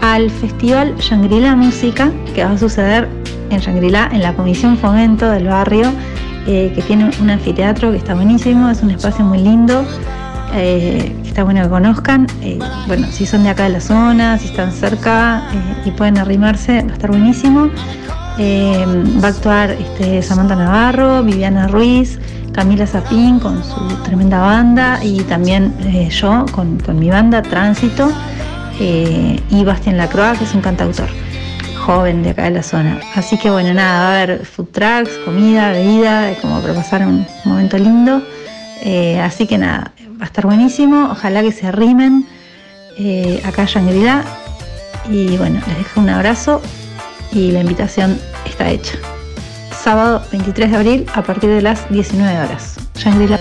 al 0.00 0.28
Festival 0.28 0.96
Shangri-La 0.98 1.54
Música 1.54 2.10
que 2.34 2.44
va 2.44 2.50
a 2.50 2.58
suceder 2.58 3.08
en 3.50 3.60
Shangri-La 3.60 4.10
en 4.12 4.22
la 4.22 4.34
Comisión 4.34 4.76
Fomento 4.76 5.30
del 5.30 5.46
barrio 5.46 5.92
eh, 6.46 6.72
que 6.74 6.82
tiene 6.82 7.10
un 7.20 7.30
anfiteatro 7.30 7.92
que 7.92 7.98
está 7.98 8.14
buenísimo, 8.14 8.68
es 8.68 8.82
un 8.82 8.90
espacio 8.90 9.24
muy 9.24 9.38
lindo, 9.38 9.84
eh, 10.52 11.14
está 11.24 11.44
bueno 11.44 11.62
que 11.62 11.68
conozcan. 11.68 12.26
eh, 12.42 12.58
bueno, 12.88 13.06
si 13.10 13.24
son 13.24 13.44
de 13.44 13.50
acá 13.50 13.64
de 13.64 13.70
la 13.70 13.80
zona, 13.80 14.36
si 14.38 14.48
están 14.48 14.72
cerca 14.72 15.44
y 15.84 15.90
pueden 15.92 16.18
arrimarse, 16.18 16.82
va 16.82 16.90
a 16.90 16.92
estar 16.92 17.10
buenísimo. 17.10 17.70
Va 18.36 19.28
a 19.28 19.30
actuar 19.30 19.70
este, 19.70 20.20
Samantha 20.20 20.56
Navarro, 20.56 21.22
Viviana 21.22 21.68
Ruiz, 21.68 22.18
Camila 22.54 22.86
Zapín 22.86 23.40
con 23.40 23.64
su 23.64 23.80
tremenda 24.04 24.38
banda 24.38 25.00
y 25.02 25.22
también 25.24 25.74
eh, 25.80 26.08
yo 26.08 26.46
con, 26.52 26.78
con 26.78 26.98
mi 27.00 27.10
banda 27.10 27.42
Tránsito 27.42 28.10
eh, 28.78 29.40
y 29.50 29.64
Bastián 29.64 29.96
Lacroix, 29.96 30.38
que 30.38 30.44
es 30.44 30.54
un 30.54 30.60
cantautor 30.60 31.08
joven 31.84 32.22
de 32.22 32.30
acá 32.30 32.44
de 32.44 32.52
la 32.52 32.62
zona. 32.62 33.00
Así 33.16 33.36
que 33.38 33.50
bueno, 33.50 33.74
nada, 33.74 33.98
va 33.98 34.06
a 34.06 34.22
haber 34.22 34.46
food 34.46 34.68
trucks, 34.68 35.10
comida, 35.24 35.72
bebida, 35.72 36.34
como 36.40 36.60
para 36.60 36.74
pasar 36.74 37.04
un 37.06 37.26
momento 37.44 37.76
lindo. 37.76 38.22
Eh, 38.82 39.20
así 39.20 39.46
que 39.46 39.58
nada, 39.58 39.92
va 40.20 40.22
a 40.22 40.26
estar 40.26 40.46
buenísimo. 40.46 41.08
Ojalá 41.10 41.42
que 41.42 41.50
se 41.50 41.66
arrimen 41.66 42.24
acá 43.44 43.62
a 43.62 43.66
Shangri-La. 43.66 44.24
Y 45.10 45.36
bueno, 45.36 45.60
les 45.66 45.78
dejo 45.78 46.00
un 46.00 46.08
abrazo 46.08 46.62
y 47.32 47.50
la 47.50 47.60
invitación 47.60 48.18
está 48.46 48.70
hecha. 48.70 48.96
Sábado 49.84 50.22
23 50.32 50.70
de 50.70 50.76
abril 50.78 51.06
a 51.12 51.20
partir 51.20 51.50
de 51.50 51.60
las 51.60 51.90
19 51.90 52.40
horas. 52.40 52.76
Shangri-La. 52.94 53.38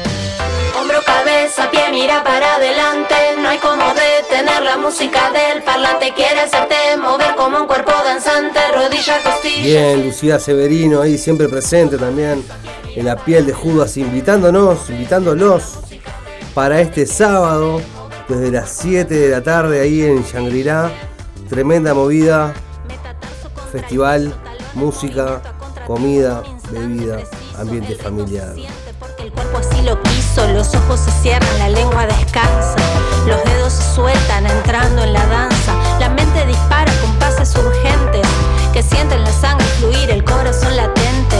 Hombro, 0.78 1.00
cabeza, 1.06 1.72
pie, 1.72 1.84
mira 1.90 2.22
para 2.22 2.56
adelante. 2.56 3.16
No 3.42 3.48
hay 3.48 3.60
como 3.60 3.82
detener 3.94 4.62
la 4.62 4.76
música 4.76 5.32
del 5.32 5.64
parlante. 5.64 6.12
Quiere 6.14 6.42
hacerte 6.42 6.76
mover 7.02 7.36
como 7.38 7.62
un 7.62 7.66
cuerpo 7.66 7.94
danzante. 8.04 8.60
Rodilla, 8.76 9.24
costilla. 9.24 9.64
Bien, 9.64 10.06
Lucía 10.06 10.38
Severino 10.38 11.00
ahí 11.00 11.18
siempre 11.18 11.48
presente 11.48 11.98
también 11.98 12.44
en 12.94 13.06
la 13.06 13.16
piel 13.16 13.46
de 13.46 13.54
Judas, 13.54 13.96
invitándonos, 13.96 14.90
invitándolos 14.90 15.80
para 16.54 16.82
este 16.82 17.06
sábado 17.06 17.80
desde 18.28 18.52
las 18.52 18.70
7 18.70 19.14
de 19.14 19.30
la 19.30 19.42
tarde 19.42 19.80
ahí 19.80 20.02
en 20.02 20.22
Shangri-La. 20.24 20.92
Tremenda 21.48 21.94
movida, 21.94 22.54
festival, 23.72 24.34
música, 24.74 25.42
comida, 25.86 26.44
bebida, 26.70 27.20
ambiente 27.58 27.96
familiar. 27.96 28.54
El 29.20 29.32
cuerpo 29.32 29.58
así 29.58 29.82
lo 29.82 30.02
quiso, 30.04 30.48
los 30.48 30.74
ojos 30.76 31.00
se 31.00 31.12
cierran, 31.22 31.60
la 31.60 31.70
lengua 31.70 32.06
descansa, 32.06 32.76
los 33.28 33.44
dedos 33.44 33.74
se 33.74 33.96
sueltan 33.96 34.46
entrando 34.46 35.04
en 35.04 35.14
la 35.14 35.26
danza, 35.28 35.74
la 36.00 36.10
mente 36.10 36.46
dispara 36.46 36.92
con 37.02 37.14
pases 37.20 37.56
urgentes 37.56 38.28
que 38.72 38.82
sienten 38.82 39.24
la 39.24 39.32
sangre 39.32 39.66
fluir, 39.80 40.10
el 40.10 40.24
corazón 40.24 40.76
latente. 40.76 41.38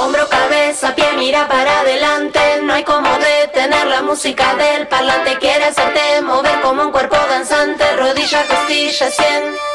Hombro, 0.00 0.28
cabeza, 0.28 0.94
pie, 0.94 1.06
mira 1.16 1.48
para 1.48 1.80
adelante, 1.80 2.40
no 2.62 2.72
hay 2.72 2.84
como 2.84 3.08
detener 3.18 3.86
la 3.86 4.02
música 4.02 4.54
del 4.54 4.88
parlante, 4.88 5.38
quiere 5.38 5.66
hacerte 5.66 6.22
mover 6.22 6.60
como 6.62 6.82
un 6.82 6.92
cuerpo 6.92 7.16
danzante, 7.28 7.84
rodilla, 7.96 8.46
costilla, 8.46 9.10
sien. 9.10 9.73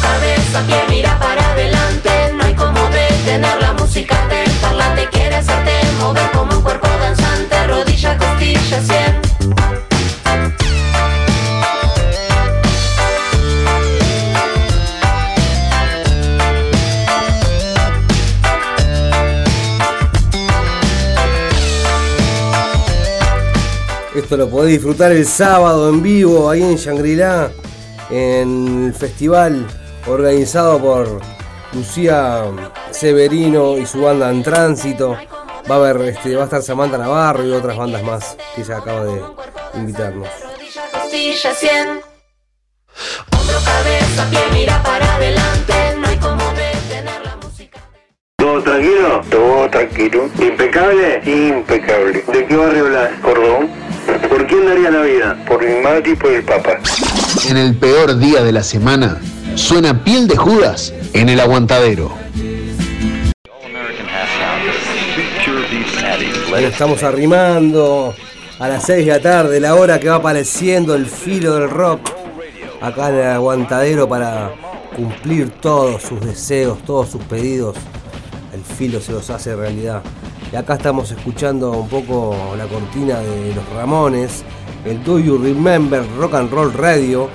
Cabeza, 0.00 0.62
pie, 0.66 0.76
mira 0.88 1.18
para 1.18 1.52
adelante, 1.52 2.10
no 2.36 2.44
hay 2.44 2.54
como 2.54 2.78
detener 2.90 3.60
la 3.60 3.72
música 3.74 4.16
del 4.28 4.50
parlante, 4.60 5.08
quiere 5.10 5.36
hacerte 5.36 5.72
mover 6.00 6.30
como 6.32 6.56
un 6.56 6.62
cuerpo 6.62 6.88
danzante, 7.00 7.66
rodilla, 7.66 8.16
costilla, 8.18 8.82
sien. 8.82 9.20
Esto 24.14 24.36
lo 24.36 24.48
podés 24.48 24.72
disfrutar 24.72 25.12
el 25.12 25.26
sábado 25.26 25.88
en 25.88 26.02
vivo 26.02 26.48
ahí 26.50 26.62
en 26.62 26.76
Shangri-La, 26.76 27.50
en 28.10 28.86
el 28.86 28.94
festival 28.94 29.66
organizado 30.06 30.78
por 30.78 31.20
Lucía 31.72 32.44
Severino 32.90 33.78
y 33.78 33.86
su 33.86 34.02
banda 34.02 34.30
en 34.30 34.42
tránsito. 34.42 35.16
Va 35.70 35.76
a 35.76 35.78
haber, 35.78 36.08
este, 36.08 36.36
va 36.36 36.42
a 36.42 36.44
estar 36.44 36.62
Samantha 36.62 36.98
Navarro 36.98 37.44
y 37.44 37.50
otras 37.50 37.76
bandas 37.76 38.02
más 38.02 38.36
que 38.54 38.60
ella 38.60 38.78
acaba 38.78 39.04
de 39.04 39.22
invitarnos. 39.74 40.28
¿Todo 48.36 48.62
tranquilo? 48.62 49.20
Todo 49.30 49.70
tranquilo. 49.70 50.28
¿Impecable? 50.38 51.22
Impecable. 51.24 52.24
¿De 52.30 52.46
qué 52.46 52.56
barrio 52.56 52.84
hablas? 52.84 53.20
Cordón. 53.22 53.70
¿Por 54.28 54.46
quién 54.46 54.66
daría 54.66 54.90
la 54.90 55.00
vida? 55.00 55.44
Por 55.46 55.64
mi 55.64 55.80
madre 55.80 56.10
y 56.10 56.14
por 56.14 56.30
el 56.30 56.44
papá. 56.44 56.78
En 57.42 57.56
el 57.56 57.74
peor 57.76 58.18
día 58.18 58.42
de 58.42 58.52
la 58.52 58.62
semana, 58.62 59.20
suena 59.56 60.02
piel 60.04 60.28
de 60.28 60.36
Judas 60.36 60.94
en 61.12 61.28
el 61.28 61.40
aguantadero. 61.40 62.12
Ahí 66.54 66.64
estamos 66.64 67.02
arrimando 67.02 68.14
a 68.58 68.68
las 68.68 68.84
6 68.84 69.06
de 69.06 69.12
la 69.12 69.20
tarde, 69.20 69.60
la 69.60 69.74
hora 69.74 69.98
que 69.98 70.08
va 70.08 70.16
apareciendo 70.16 70.94
el 70.94 71.06
filo 71.06 71.54
del 71.54 71.68
rock 71.68 72.08
acá 72.80 73.10
en 73.10 73.16
el 73.16 73.26
aguantadero 73.26 74.08
para 74.08 74.52
cumplir 74.96 75.50
todos 75.50 76.02
sus 76.02 76.20
deseos, 76.20 76.78
todos 76.84 77.10
sus 77.10 77.22
pedidos. 77.24 77.76
El 78.52 78.62
filo 78.62 79.00
se 79.00 79.12
los 79.12 79.28
hace 79.30 79.54
realidad. 79.54 80.02
Y 80.52 80.56
acá 80.56 80.74
estamos 80.74 81.10
escuchando 81.10 81.72
un 81.72 81.88
poco 81.88 82.54
la 82.56 82.66
cortina 82.66 83.18
de 83.18 83.54
los 83.54 83.68
Ramones, 83.74 84.44
el 84.84 85.02
Do 85.02 85.18
You 85.18 85.38
Remember 85.38 86.04
Rock 86.18 86.34
and 86.34 86.50
Roll 86.50 86.72
Radio, 86.72 87.28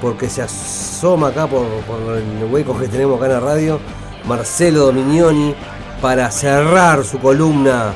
porque 0.00 0.28
se 0.28 0.42
asoma 0.42 1.28
acá 1.28 1.46
por, 1.46 1.66
por 1.86 2.16
el 2.16 2.44
hueco 2.50 2.78
que 2.78 2.88
tenemos 2.88 3.16
acá 3.18 3.26
en 3.26 3.32
la 3.32 3.40
radio, 3.40 3.80
Marcelo 4.24 4.86
Dominioni, 4.86 5.54
para 6.00 6.30
cerrar 6.30 7.04
su 7.04 7.18
columna 7.18 7.92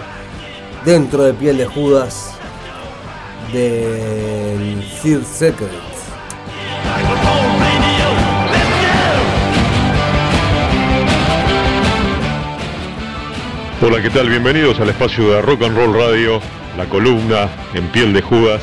dentro 0.85 1.25
de 1.25 1.35
piel 1.35 1.59
de 1.59 1.67
Judas 1.67 2.35
del 3.53 4.85
Third 5.03 5.25
Secret. 5.25 5.91
Hola, 13.83 14.03
¿qué 14.03 14.11
tal? 14.11 14.29
Bienvenidos 14.29 14.79
al 14.79 14.91
espacio 14.91 15.31
de 15.31 15.41
Rock 15.41 15.63
and 15.63 15.75
Roll 15.75 15.95
Radio, 15.95 16.41
la 16.81 16.87
columna 16.87 17.51
en 17.75 17.87
piel 17.89 18.15
de 18.15 18.23
Judas. 18.23 18.63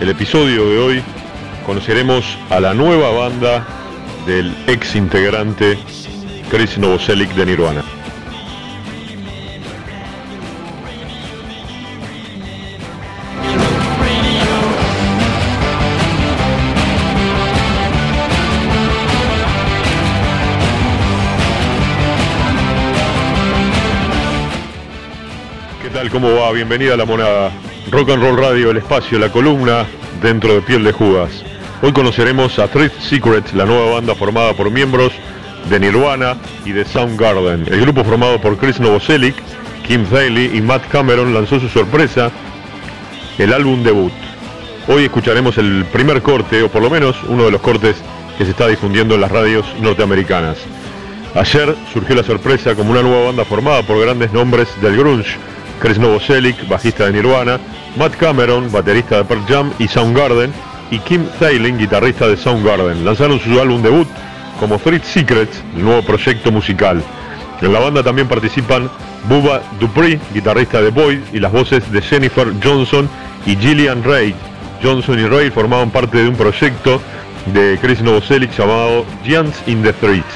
El 0.00 0.10
episodio 0.10 0.68
de 0.68 0.78
hoy 0.78 1.02
conoceremos 1.64 2.36
a 2.50 2.60
la 2.60 2.74
nueva 2.74 3.10
banda 3.10 3.66
del 4.26 4.54
ex 4.66 4.94
integrante 4.94 5.78
Chris 6.50 6.76
Novoselic 6.76 7.30
de 7.30 7.46
Nirvana. 7.46 7.97
Tal? 26.08 26.10
¿Cómo 26.10 26.34
va? 26.34 26.52
Bienvenida 26.52 26.94
a 26.94 26.96
la 26.96 27.04
monada. 27.04 27.50
Rock 27.90 28.10
and 28.10 28.22
Roll 28.22 28.36
Radio, 28.36 28.70
el 28.70 28.78
espacio, 28.78 29.18
la 29.18 29.30
columna 29.30 29.86
dentro 30.22 30.54
de 30.54 30.60
piel 30.62 30.84
de 30.84 30.92
Judas. 30.92 31.30
Hoy 31.82 31.92
conoceremos 31.92 32.58
a 32.58 32.68
Thrift 32.68 33.00
Secret, 33.00 33.52
la 33.52 33.64
nueva 33.64 33.94
banda 33.94 34.14
formada 34.14 34.52
por 34.54 34.70
miembros 34.70 35.12
de 35.70 35.80
Nirvana 35.80 36.36
y 36.64 36.72
de 36.72 36.84
Soundgarden. 36.84 37.66
El 37.72 37.80
grupo 37.82 38.04
formado 38.04 38.40
por 38.40 38.56
Chris 38.56 38.80
Novoselic, 38.80 39.34
Kim 39.86 40.04
Daly 40.10 40.56
y 40.56 40.60
Matt 40.60 40.88
Cameron 40.88 41.32
lanzó 41.32 41.60
su 41.60 41.68
sorpresa, 41.68 42.30
el 43.38 43.52
álbum 43.52 43.82
debut. 43.82 44.12
Hoy 44.88 45.04
escucharemos 45.04 45.58
el 45.58 45.84
primer 45.92 46.22
corte, 46.22 46.62
o 46.62 46.68
por 46.68 46.82
lo 46.82 46.90
menos 46.90 47.16
uno 47.28 47.44
de 47.44 47.50
los 47.50 47.60
cortes 47.60 47.96
que 48.36 48.44
se 48.44 48.50
está 48.50 48.66
difundiendo 48.66 49.14
en 49.14 49.20
las 49.20 49.30
radios 49.30 49.66
norteamericanas. 49.80 50.58
Ayer 51.34 51.74
surgió 51.92 52.16
la 52.16 52.24
sorpresa 52.24 52.74
como 52.74 52.90
una 52.90 53.02
nueva 53.02 53.26
banda 53.26 53.44
formada 53.44 53.82
por 53.82 54.00
grandes 54.00 54.32
nombres 54.32 54.68
del 54.80 54.96
grunge, 54.96 55.36
Chris 55.80 55.98
Novoselic, 55.98 56.68
bajista 56.68 57.06
de 57.06 57.12
Nirvana, 57.12 57.58
Matt 57.96 58.16
Cameron, 58.16 58.70
baterista 58.70 59.18
de 59.18 59.24
Pearl 59.24 59.44
Jam 59.46 59.72
y 59.78 59.88
Soundgarden, 59.88 60.52
y 60.90 60.98
Kim 61.00 61.26
Thaylen, 61.38 61.78
guitarrista 61.78 62.26
de 62.26 62.36
Soundgarden. 62.36 63.04
Lanzaron 63.04 63.38
su 63.40 63.60
álbum 63.60 63.82
debut 63.82 64.08
como 64.58 64.76
Street 64.76 65.02
Secrets, 65.02 65.62
el 65.76 65.84
nuevo 65.84 66.02
proyecto 66.02 66.50
musical. 66.50 67.02
En 67.60 67.72
la 67.72 67.80
banda 67.80 68.02
también 68.02 68.28
participan 68.28 68.90
Bubba 69.28 69.60
Dupree, 69.80 70.18
guitarrista 70.32 70.80
de 70.80 70.90
Boyd, 70.90 71.18
y 71.32 71.40
las 71.40 71.52
voces 71.52 71.90
de 71.92 72.00
Jennifer 72.00 72.52
Johnson 72.62 73.08
y 73.46 73.56
Gillian 73.56 74.02
Ray. 74.02 74.34
Johnson 74.82 75.18
y 75.18 75.26
Ray 75.26 75.50
formaban 75.50 75.90
parte 75.90 76.18
de 76.18 76.28
un 76.28 76.36
proyecto 76.36 77.00
de 77.46 77.78
Chris 77.80 78.00
Novoselic 78.00 78.56
llamado 78.56 79.04
Giants 79.24 79.62
in 79.66 79.82
the 79.82 79.92
Streets. 79.92 80.26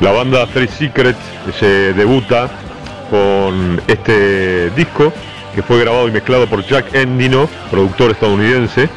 La 0.00 0.12
banda 0.12 0.44
Street 0.44 0.70
Secrets 0.70 1.18
se 1.58 1.92
debuta 1.92 2.50
con 3.10 3.80
este 3.86 4.70
disco 4.70 5.12
que 5.54 5.62
fue 5.62 5.80
grabado 5.80 6.08
y 6.08 6.12
mezclado 6.12 6.46
por 6.46 6.64
Jack 6.64 6.94
Endino, 6.94 7.48
productor 7.70 8.12
estadounidense, 8.12 8.88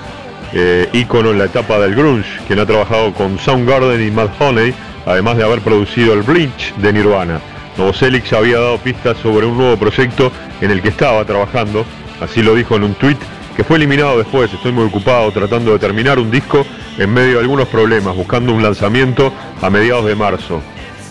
eh, 0.53 0.87
ícono 0.93 1.31
en 1.31 1.39
la 1.39 1.45
etapa 1.45 1.79
del 1.79 1.95
grunge, 1.95 2.29
quien 2.45 2.59
ha 2.59 2.65
trabajado 2.65 3.11
con 3.13 3.39
Soundgarden 3.39 4.07
y 4.07 4.11
Mad 4.11 4.29
Honey, 4.39 4.73
además 5.05 5.37
de 5.37 5.43
haber 5.43 5.61
producido 5.61 6.13
el 6.13 6.21
Bleach 6.21 6.75
de 6.75 6.93
Nirvana. 6.93 7.41
Novoselic 7.77 8.25
ya 8.25 8.37
había 8.37 8.59
dado 8.59 8.77
pistas 8.77 9.17
sobre 9.17 9.47
un 9.47 9.57
nuevo 9.57 9.77
proyecto 9.77 10.31
en 10.61 10.69
el 10.69 10.81
que 10.81 10.89
estaba 10.89 11.25
trabajando, 11.25 11.85
así 12.21 12.43
lo 12.43 12.53
dijo 12.53 12.75
en 12.75 12.83
un 12.83 12.93
tweet 12.93 13.17
que 13.55 13.63
fue 13.63 13.77
eliminado 13.77 14.17
después, 14.17 14.51
estoy 14.51 14.71
muy 14.71 14.85
ocupado 14.85 15.31
tratando 15.31 15.73
de 15.73 15.79
terminar 15.79 16.17
un 16.17 16.31
disco 16.31 16.65
en 16.97 17.13
medio 17.13 17.33
de 17.33 17.39
algunos 17.41 17.67
problemas, 17.67 18.15
buscando 18.15 18.53
un 18.53 18.63
lanzamiento 18.63 19.31
a 19.61 19.69
mediados 19.69 20.05
de 20.05 20.15
marzo. 20.15 20.61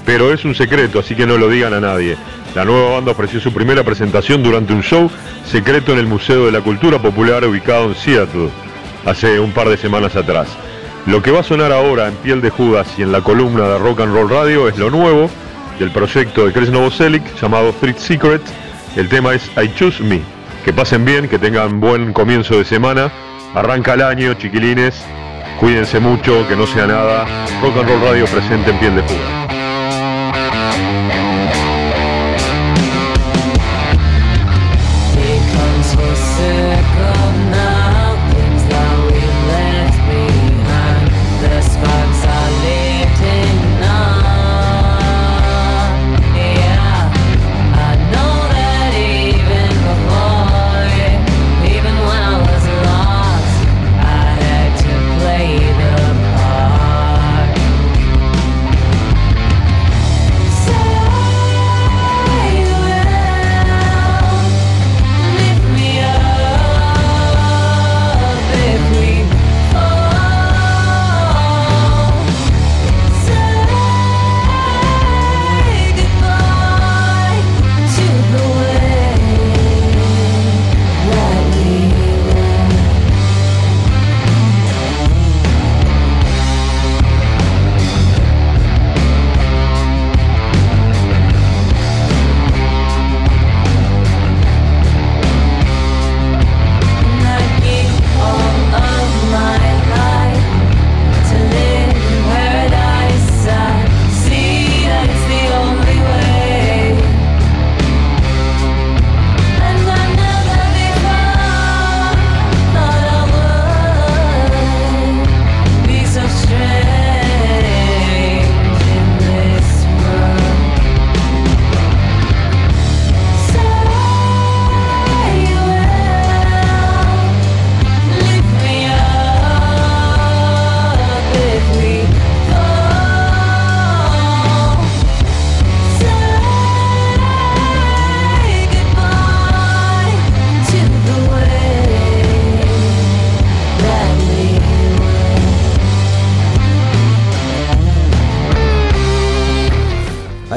Pero 0.05 0.33
es 0.33 0.45
un 0.45 0.55
secreto, 0.55 0.99
así 0.99 1.15
que 1.15 1.27
no 1.27 1.39
lo 1.39 1.49
digan 1.49 1.75
a 1.75 1.81
nadie. 1.81 2.17
La 2.55 2.65
nueva 2.65 2.97
banda 2.97 3.13
ofreció 3.13 3.41
su 3.41 3.53
primera 3.53 3.83
presentación 3.83 4.43
durante 4.43 4.73
un 4.73 4.83
show 4.83 5.11
secreto 5.47 5.93
en 5.93 5.99
el 5.99 6.07
Museo 6.07 6.47
de 6.47 6.53
la 6.53 6.61
Cultura 6.61 7.01
Popular 7.01 7.45
ubicado 7.45 7.89
en 7.89 7.95
Seattle 7.95 8.51
hace 9.07 9.41
un 9.41 9.53
par 9.53 9.69
de 9.69 9.77
semanas 9.77 10.17
atrás. 10.17 10.49
Lo 11.07 11.23
que 11.23 11.31
va 11.31 11.41
a 11.41 11.45
sonar 11.45 11.73
ahora 11.73 12.09
en 12.09 12.15
Piel 12.15 12.41
de 12.41 12.51
Judas 12.51 12.87
y 12.97 13.03
en 13.03 13.11
la 13.11 13.23
columna 13.23 13.67
de 13.69 13.79
Rock 13.79 14.01
and 14.01 14.15
Roll 14.15 14.31
Radio 14.31 14.69
es 14.69 14.79
lo 14.79 14.91
nuevo 14.91 15.29
del 15.79 15.91
proyecto 15.91 16.47
de 16.47 16.53
Chris 16.53 16.71
Novoselic 16.71 17.23
llamado 17.41 17.71
Street 17.71 17.97
Secret. 17.97 18.43
El 18.97 19.09
tema 19.09 19.35
es 19.35 19.51
I 19.57 19.73
Choose 19.75 20.03
Me. 20.03 20.21
Que 20.65 20.73
pasen 20.73 21.05
bien, 21.05 21.29
que 21.29 21.39
tengan 21.39 21.81
buen 21.81 22.13
comienzo 22.13 22.57
de 22.57 22.65
semana. 22.65 23.11
Arranca 23.55 23.95
el 23.95 24.03
año, 24.03 24.35
chiquilines. 24.35 25.03
Cuídense 25.59 25.99
mucho, 25.99 26.47
que 26.49 26.55
no 26.55 26.67
sea 26.67 26.87
nada. 26.87 27.27
Rock 27.61 27.79
and 27.79 27.89
Roll 27.89 28.01
Radio 28.03 28.27
presente 28.27 28.71
en 28.71 28.79
Piel 28.79 28.95
de 28.97 29.03
Judas. 29.03 29.62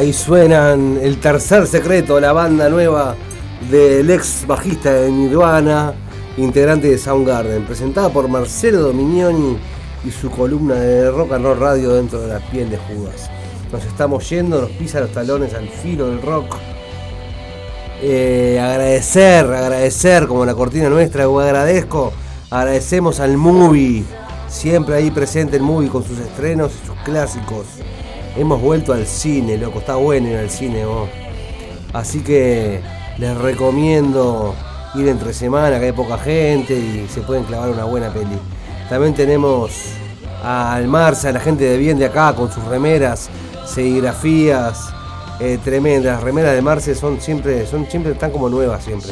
Ahí 0.05 0.13
suenan 0.13 0.99
el 1.01 1.19
tercer 1.19 1.65
secreto, 1.65 2.19
la 2.19 2.31
banda 2.31 2.69
nueva 2.69 3.15
del 3.71 4.07
ex 4.11 4.45
bajista 4.45 4.93
de 4.93 5.09
Nirvana, 5.09 5.95
integrante 6.37 6.91
de 6.91 6.99
Soundgarden, 6.99 7.65
presentada 7.65 8.09
por 8.09 8.27
Marcelo 8.27 8.81
Dominioni 8.81 9.57
y 10.05 10.11
su 10.11 10.29
columna 10.29 10.75
de 10.75 11.09
Rock 11.09 11.31
and 11.31 11.43
Roll 11.43 11.59
Radio 11.59 11.93
dentro 11.95 12.21
de 12.21 12.27
la 12.27 12.39
piel 12.51 12.69
de 12.69 12.77
Judas. 12.77 13.31
Nos 13.71 13.83
estamos 13.83 14.29
yendo, 14.29 14.61
nos 14.61 14.69
pisa 14.69 14.99
los 14.99 15.11
talones 15.11 15.55
al 15.55 15.67
filo 15.69 16.05
del 16.05 16.21
rock. 16.21 16.55
Eh, 18.03 18.59
agradecer, 18.61 19.45
agradecer 19.45 20.27
como 20.27 20.45
la 20.45 20.53
cortina 20.53 20.87
nuestra, 20.87 21.27
o 21.27 21.39
agradezco, 21.39 22.13
agradecemos 22.51 23.19
al 23.19 23.37
movie, 23.37 24.03
siempre 24.49 24.97
ahí 24.97 25.09
presente 25.09 25.57
el 25.57 25.63
movie 25.63 25.89
con 25.89 26.03
sus 26.03 26.19
estrenos 26.19 26.73
y 26.75 26.85
sus 26.85 26.95
clásicos. 26.97 27.65
Hemos 28.37 28.61
vuelto 28.61 28.91
al 28.91 29.05
cine, 29.05 29.57
loco, 29.57 29.79
está 29.79 29.95
bueno 29.95 30.27
ir 30.27 30.35
al 30.35 30.49
cine 30.49 30.85
vos. 30.85 31.09
Así 31.93 32.19
que 32.19 32.81
les 33.17 33.37
recomiendo 33.37 34.53
ir 34.95 35.07
entre 35.07 35.33
semana, 35.33 35.79
que 35.79 35.85
hay 35.85 35.91
poca 35.93 36.17
gente 36.17 36.73
y 36.75 37.07
se 37.09 37.21
pueden 37.21 37.45
clavar 37.45 37.69
una 37.69 37.85
buena 37.85 38.11
peli. 38.11 38.37
También 38.89 39.13
tenemos 39.13 39.71
al 40.43 40.87
Marza, 40.87 41.31
la 41.31 41.39
gente 41.39 41.63
de 41.63 41.77
bien 41.77 41.97
de 41.97 42.05
acá, 42.05 42.33
con 42.33 42.51
sus 42.51 42.63
remeras, 42.65 43.29
serigrafías, 43.65 44.93
eh, 45.39 45.57
tremendas. 45.63 46.15
Las 46.15 46.23
remeras 46.23 46.55
de 46.55 46.61
Marce 46.61 46.93
son 46.93 47.21
siempre, 47.21 47.65
son 47.65 47.85
siempre 47.87 48.11
están 48.11 48.31
como 48.31 48.49
nuevas 48.49 48.83
siempre. 48.83 49.11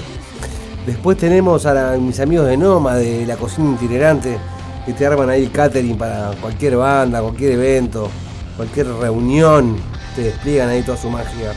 Después 0.85 1.17
tenemos 1.17 1.65
a 1.65 1.95
mis 1.97 2.19
amigos 2.19 2.47
de 2.47 2.57
Noma, 2.57 2.95
de 2.95 3.25
la 3.25 3.37
cocina 3.37 3.75
itinerante, 3.75 4.37
que 4.85 4.91
te 4.91 5.05
arman 5.05 5.29
ahí 5.29 5.47
catering 5.47 5.97
para 5.97 6.31
cualquier 6.41 6.75
banda, 6.75 7.21
cualquier 7.21 7.53
evento, 7.53 8.09
cualquier 8.55 8.87
reunión, 8.87 9.77
te 10.15 10.23
despliegan 10.23 10.69
ahí 10.69 10.81
toda 10.83 10.97
su 10.97 11.09
magia. 11.09 11.53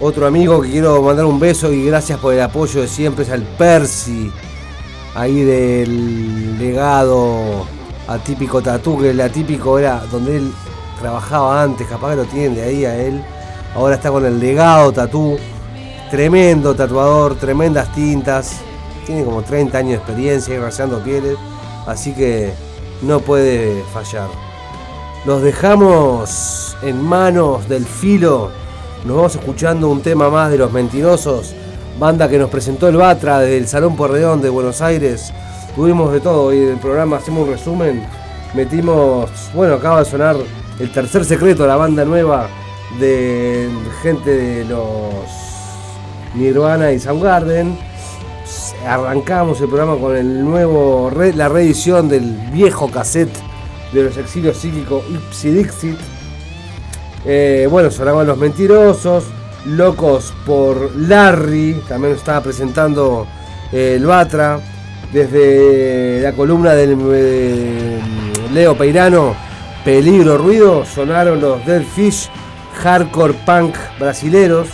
Otro 0.00 0.26
amigo 0.26 0.60
que 0.60 0.70
quiero 0.70 1.00
mandar 1.02 1.24
un 1.24 1.40
beso 1.40 1.72
y 1.72 1.86
gracias 1.86 2.18
por 2.18 2.34
el 2.34 2.42
apoyo 2.42 2.82
de 2.82 2.88
siempre 2.88 3.24
es 3.24 3.30
al 3.30 3.42
Percy, 3.42 4.30
ahí 5.14 5.42
del 5.42 6.58
legado 6.58 7.66
atípico 8.06 8.60
Tatú, 8.60 8.98
que 9.00 9.10
el 9.10 9.20
atípico 9.20 9.78
era 9.78 10.04
donde 10.10 10.36
él 10.36 10.52
trabajaba 11.00 11.62
antes, 11.62 11.86
capaz 11.86 12.10
que 12.10 12.16
lo 12.16 12.24
tienen 12.24 12.54
de 12.54 12.62
ahí 12.62 12.84
a 12.84 12.96
él. 12.96 13.22
Ahora 13.74 13.96
está 13.96 14.10
con 14.10 14.24
el 14.24 14.40
legado 14.40 14.92
tatú. 14.92 15.36
Tremendo 16.10 16.74
tatuador, 16.74 17.34
tremendas 17.34 17.92
tintas. 17.94 18.60
Tiene 19.04 19.24
como 19.24 19.42
30 19.42 19.78
años 19.78 19.90
de 19.90 19.96
experiencia 19.96 20.54
y 20.54 21.04
pieles. 21.04 21.36
Así 21.86 22.12
que 22.14 22.52
no 23.02 23.20
puede 23.20 23.82
fallar. 23.92 24.45
Los 25.26 25.42
dejamos 25.42 26.76
en 26.82 27.02
manos 27.02 27.68
del 27.68 27.84
filo. 27.84 28.52
Nos 29.04 29.16
vamos 29.16 29.34
escuchando 29.34 29.90
un 29.90 30.00
tema 30.00 30.30
más 30.30 30.52
de 30.52 30.58
Los 30.58 30.70
Mentirosos. 30.70 31.52
Banda 31.98 32.28
que 32.28 32.38
nos 32.38 32.48
presentó 32.48 32.86
el 32.86 32.96
Batra 32.96 33.40
desde 33.40 33.58
el 33.58 33.66
Salón 33.66 33.96
Porreón 33.96 34.40
de 34.40 34.50
Buenos 34.50 34.80
Aires. 34.80 35.32
Tuvimos 35.74 36.12
de 36.12 36.20
todo 36.20 36.54
y 36.54 36.58
en 36.58 36.68
el 36.68 36.76
programa 36.76 37.16
hacemos 37.16 37.44
un 37.44 37.54
resumen. 37.54 38.06
Metimos, 38.54 39.28
bueno, 39.52 39.74
acaba 39.74 39.98
de 39.98 40.04
sonar 40.04 40.36
el 40.78 40.92
tercer 40.92 41.24
secreto 41.24 41.66
la 41.66 41.74
banda 41.74 42.04
nueva 42.04 42.46
de 43.00 43.68
gente 44.02 44.30
de 44.30 44.64
los 44.66 45.24
Nirvana 46.36 46.92
y 46.92 47.00
Soundgarden. 47.00 47.76
Arrancamos 48.86 49.60
el 49.60 49.66
programa 49.66 49.96
con 50.00 50.16
el 50.16 50.44
nuevo, 50.44 51.10
la 51.34 51.48
reedición 51.48 52.08
del 52.08 52.30
viejo 52.52 52.88
cassette 52.88 53.55
de 53.92 54.04
los 54.04 54.16
exilios 54.16 54.56
psíquicos 54.56 55.04
Ipsy 55.10 55.50
Dixit. 55.50 55.98
Eh, 57.24 57.66
bueno, 57.70 57.90
sonaban 57.90 58.26
los 58.26 58.38
mentirosos, 58.38 59.24
locos 59.64 60.32
por 60.44 60.94
Larry, 60.96 61.82
también 61.88 62.14
estaba 62.14 62.40
presentando 62.40 63.26
eh, 63.72 63.94
el 63.96 64.06
Batra, 64.06 64.60
desde 65.12 66.20
la 66.20 66.32
columna 66.32 66.74
del 66.74 66.96
eh, 67.12 68.00
Leo 68.52 68.76
Peirano, 68.76 69.34
Peligro 69.84 70.38
Ruido, 70.38 70.84
sonaron 70.84 71.40
los 71.40 71.64
Dead 71.66 71.82
Fish, 71.82 72.28
hardcore 72.82 73.34
punk 73.44 73.76
brasileros, 73.98 74.68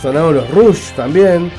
sonaron 0.00 0.34
los 0.34 0.50
Rush 0.50 0.92
también, 0.96 1.50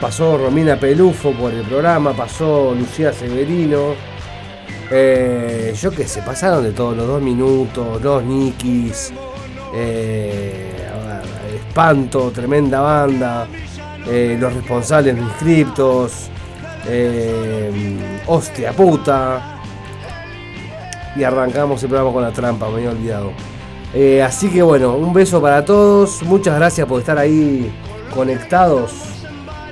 pasó 0.00 0.38
Romina 0.38 0.76
Pelufo 0.76 1.32
por 1.32 1.52
el 1.52 1.62
programa, 1.62 2.12
pasó 2.12 2.74
Lucía 2.74 3.12
Severino, 3.12 3.94
eh, 4.90 5.74
yo 5.78 5.90
qué 5.90 6.06
sé, 6.06 6.22
pasaron 6.22 6.64
de 6.64 6.72
todos 6.72 6.96
los 6.96 7.06
dos 7.06 7.20
minutos, 7.20 8.00
los 8.02 8.22
Nikis, 8.24 9.12
eh, 9.74 10.88
Espanto, 11.54 12.30
tremenda 12.30 12.80
banda, 12.80 13.46
eh, 14.06 14.36
los 14.40 14.52
responsables 14.54 15.16
no 15.16 15.22
inscriptos, 15.24 16.30
Hostia 18.26 18.72
puta. 18.72 19.60
Y 21.16 21.24
arrancamos 21.24 21.82
el 21.82 21.88
programa 21.88 22.12
con 22.12 22.22
la 22.22 22.30
trampa, 22.30 22.68
me 22.68 22.76
había 22.76 22.90
olvidado. 22.90 23.32
Así 24.24 24.48
que 24.48 24.62
bueno, 24.62 24.94
un 24.94 25.12
beso 25.12 25.40
para 25.42 25.64
todos, 25.64 26.22
muchas 26.22 26.56
gracias 26.56 26.86
por 26.86 27.00
estar 27.00 27.18
ahí 27.18 27.70
conectados 28.14 28.92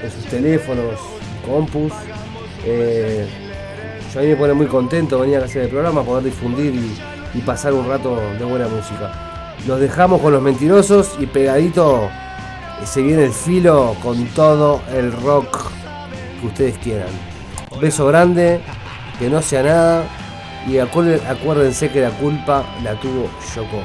en 0.02 0.10
sus 0.10 0.24
teléfonos, 0.26 1.00
compus. 1.46 1.92
A 4.16 4.20
mí 4.20 4.28
me 4.28 4.36
pone 4.36 4.54
muy 4.54 4.66
contento 4.66 5.20
venir 5.20 5.38
a 5.38 5.44
hacer 5.44 5.62
el 5.64 5.68
programa, 5.68 6.02
poder 6.02 6.24
difundir 6.24 6.74
y, 6.74 7.40
pasar 7.40 7.74
un 7.74 7.86
rato 7.86 8.18
de 8.38 8.44
buena 8.46 8.66
música. 8.66 9.12
Los 9.66 9.78
dejamos 9.78 10.22
con 10.22 10.32
los 10.32 10.40
mentirosos 10.40 11.16
y 11.18 11.26
pegadito 11.26 12.04
eh, 12.04 12.86
se 12.86 13.02
viene 13.02 13.24
el 13.24 13.32
filo 13.32 13.94
con 14.02 14.24
todo 14.28 14.80
el 14.94 15.12
rock 15.12 15.70
que 16.40 16.46
ustedes 16.46 16.78
quieran. 16.78 17.08
Beso 17.78 18.06
grande, 18.06 18.60
que 19.18 19.28
no 19.28 19.42
sea 19.42 19.62
nada 19.62 20.04
y 20.66 20.76
acuérden- 20.78 21.20
acuérdense 21.28 21.90
que 21.90 22.00
la 22.00 22.10
culpa 22.10 22.64
la 22.82 22.94
tuvo 22.94 23.28
Yoko. 23.54 23.82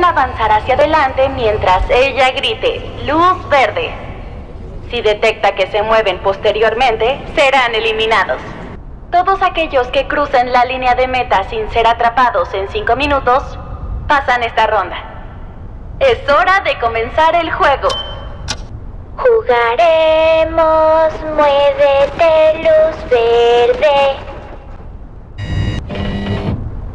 Pueden 0.00 0.18
avanzar 0.18 0.50
hacia 0.50 0.76
adelante 0.76 1.28
mientras 1.28 1.82
ella 1.90 2.30
grite 2.30 2.80
luz 3.04 3.46
verde. 3.50 3.92
Si 4.88 5.02
detecta 5.02 5.54
que 5.54 5.66
se 5.66 5.82
mueven 5.82 6.20
posteriormente, 6.20 7.20
serán 7.34 7.74
eliminados. 7.74 8.40
Todos 9.12 9.42
aquellos 9.42 9.88
que 9.88 10.08
crucen 10.08 10.54
la 10.54 10.64
línea 10.64 10.94
de 10.94 11.06
meta 11.06 11.44
sin 11.50 11.70
ser 11.70 11.86
atrapados 11.86 12.54
en 12.54 12.70
5 12.70 12.96
minutos, 12.96 13.58
pasan 14.08 14.42
esta 14.42 14.66
ronda. 14.68 14.96
Es 15.98 16.26
hora 16.30 16.60
de 16.60 16.78
comenzar 16.78 17.34
el 17.34 17.52
juego. 17.52 17.88
Jugaremos, 19.18 21.12
muévete 21.36 22.62
luz 22.62 23.10
verde. 23.10 24.29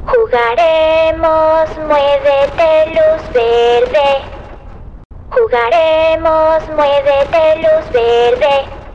Jugaremos, 0.07 1.69
muévete 1.87 2.91
luz 2.93 3.33
verde. 3.33 4.09
Jugaremos, 5.29 6.63
muévete 6.75 7.61
luz 7.61 7.91
verde. 7.91 8.85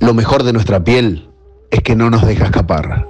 Lo 0.00 0.14
mejor 0.14 0.42
de 0.42 0.52
nuestra 0.52 0.82
piel 0.82 1.28
es 1.70 1.80
que 1.82 1.94
no 1.96 2.08
nos 2.10 2.26
deja 2.26 2.46
escapar. 2.46 3.06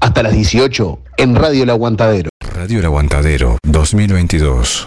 Hasta 0.00 0.22
las 0.22 0.32
18 0.32 0.98
en 1.16 1.36
Radio 1.36 1.62
El 1.62 1.70
Aguantadero. 1.70 2.30
Radio 2.54 2.80
El 2.80 2.84
Aguantadero 2.86 3.58
2022. 3.62 4.86